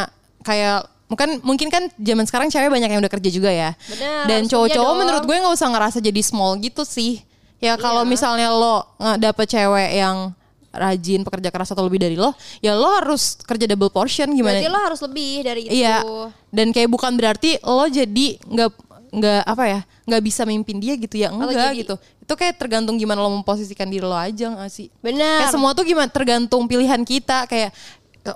kayak 0.41 0.89
mungkin 1.05 1.29
mungkin 1.45 1.67
kan 1.69 1.83
zaman 2.01 2.25
sekarang 2.25 2.49
cewek 2.49 2.73
banyak 2.73 2.89
yang 2.89 3.01
udah 3.01 3.13
kerja 3.13 3.29
juga 3.29 3.53
ya. 3.53 3.77
Bener, 3.85 4.25
dan 4.25 4.41
cowok-cowok 4.49 4.93
menurut 4.97 5.23
gue 5.29 5.35
nggak 5.37 5.53
usah 5.53 5.69
ngerasa 5.69 5.97
jadi 6.01 6.21
small 6.25 6.57
gitu 6.57 6.81
sih. 6.81 7.21
Ya 7.61 7.77
kalau 7.77 8.01
Iya. 8.03 8.09
misalnya 8.09 8.47
lo 8.49 8.89
nggak 8.97 9.17
dapet 9.21 9.45
cewek 9.53 9.89
yang 9.95 10.33
rajin 10.73 11.21
pekerja 11.21 11.53
keras 11.53 11.69
atau 11.69 11.85
lebih 11.85 12.01
dari 12.01 12.17
lo 12.17 12.33
ya 12.57 12.73
lo 12.73 12.89
harus 12.97 13.37
kerja 13.45 13.69
double 13.69 13.93
portion 13.93 14.33
gimana? 14.33 14.57
Berarti 14.57 14.73
lo 14.73 14.79
harus 14.81 14.99
lebih 15.05 15.31
dari 15.45 15.61
itu. 15.69 15.77
Iya 15.77 16.01
dan 16.49 16.73
kayak 16.73 16.89
bukan 16.89 17.13
berarti 17.13 17.61
lo 17.61 17.85
jadi 17.85 18.41
nggak 18.41 18.69
nggak 19.13 19.41
apa 19.45 19.63
ya 19.69 19.79
nggak 20.09 20.21
bisa 20.25 20.41
mimpin 20.43 20.81
dia 20.81 20.97
gitu 20.97 21.15
ya 21.15 21.29
enggak 21.29 21.53
jadi- 21.53 21.79
gitu. 21.85 21.95
Itu 22.23 22.33
kayak 22.33 22.55
tergantung 22.57 22.95
gimana 22.97 23.21
lo 23.21 23.29
memposisikan 23.29 23.85
diri 23.85 24.01
lo 24.01 24.15
aja 24.15 24.49
nggak 24.49 24.71
sih? 24.71 24.87
Benar. 24.99 25.45
Kayak 25.45 25.53
semua 25.53 25.71
tuh 25.71 25.85
gimana 25.85 26.09
tergantung 26.09 26.65
pilihan 26.65 27.03
kita. 27.03 27.45
Kayak 27.45 27.75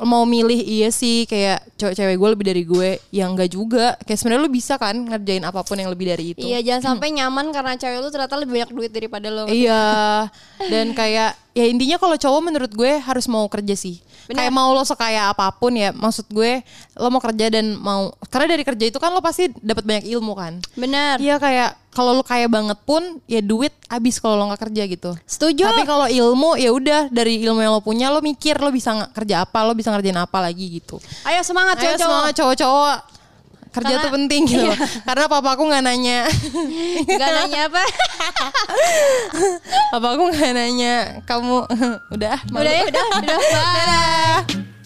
mau 0.03 0.27
milih 0.27 0.59
iya 0.59 0.91
sih 0.91 1.23
kayak 1.23 1.63
cewek 1.79 1.95
cewek 1.95 2.15
gue 2.19 2.29
lebih 2.35 2.45
dari 2.51 2.63
gue 2.67 2.89
yang 3.09 3.31
enggak 3.31 3.55
juga. 3.55 3.95
Kayak 4.03 4.19
sebenarnya 4.19 4.43
lu 4.43 4.51
bisa 4.51 4.75
kan 4.75 4.95
ngerjain 4.99 5.47
apa 5.47 5.63
pun 5.63 5.79
yang 5.79 5.87
lebih 5.87 6.11
dari 6.11 6.35
itu. 6.35 6.43
Iya 6.43 6.59
jangan 6.59 6.99
sampai 6.99 7.15
nyaman 7.15 7.55
karena 7.55 7.73
cewek 7.73 7.99
lu 8.03 8.11
ternyata 8.11 8.35
lebih 8.35 8.53
banyak 8.59 8.71
duit 8.75 8.91
daripada 8.91 9.27
lo. 9.31 9.47
Iya. 9.47 10.27
Dan 10.67 10.91
kayak 10.91 11.39
ya 11.57 11.65
intinya 11.65 11.97
kalau 11.97 12.13
cowok 12.13 12.41
menurut 12.45 12.69
gue 12.69 13.01
harus 13.01 13.25
mau 13.25 13.49
kerja 13.49 13.73
sih 13.73 13.97
Bener. 14.29 14.45
kayak 14.45 14.53
mau 14.53 14.69
lo 14.77 14.85
sekaya 14.85 15.33
apa 15.33 15.49
pun 15.57 15.73
ya 15.73 15.89
maksud 15.89 16.29
gue 16.29 16.61
lo 16.93 17.09
mau 17.09 17.17
kerja 17.17 17.49
dan 17.49 17.73
mau 17.73 18.13
karena 18.29 18.53
dari 18.53 18.61
kerja 18.61 18.85
itu 18.93 19.01
kan 19.01 19.09
lo 19.09 19.25
pasti 19.25 19.49
dapat 19.65 19.81
banyak 19.81 20.05
ilmu 20.05 20.37
kan 20.37 20.61
benar 20.77 21.17
Iya 21.17 21.41
kayak 21.41 21.79
kalau 21.97 22.13
lo 22.13 22.21
kaya 22.21 22.45
banget 22.45 22.77
pun 22.85 23.01
ya 23.25 23.41
duit 23.41 23.73
habis 23.89 24.21
kalau 24.21 24.37
lo 24.37 24.53
nggak 24.53 24.69
kerja 24.69 24.83
gitu 24.85 25.11
setuju 25.25 25.65
Tapi 25.65 25.87
kalau 25.89 26.05
ilmu 26.05 26.61
ya 26.61 26.69
udah 26.69 27.09
dari 27.09 27.41
ilmu 27.41 27.57
yang 27.57 27.73
lo 27.73 27.81
punya 27.81 28.13
lo 28.13 28.21
mikir 28.21 28.61
lo 28.61 28.69
bisa 28.69 28.93
kerja 29.17 29.47
apa, 29.47 29.65
lo 29.65 29.73
bisa 29.73 29.89
ngerjain 29.89 30.19
apa 30.21 30.37
lagi 30.37 30.77
gitu. 30.77 31.01
ayo 31.25 31.41
semangat 31.41 31.81
cowok 31.81 31.97
semangat 31.97 32.33
cowok-cowok. 32.37 33.16
Kerja 33.67 33.87
Karena- 33.89 34.03
tuh 34.03 34.11
penting 34.15 34.41
gitu. 34.45 34.67
Karena 35.03 35.25
papaku 35.27 35.63
nggak 35.67 35.83
nanya. 35.83 36.19
Gak 37.05 37.29
nanya 37.33 37.59
apa 37.67 37.83
papaku 39.93 40.23
nggak 40.31 40.51
nanya 40.53 40.95
kamu 41.23 41.63
udah. 42.15 42.37
udah 42.47 42.71
ya 42.73 42.83
udah 42.87 43.05
udah 43.21 43.37
bye 43.53 44.76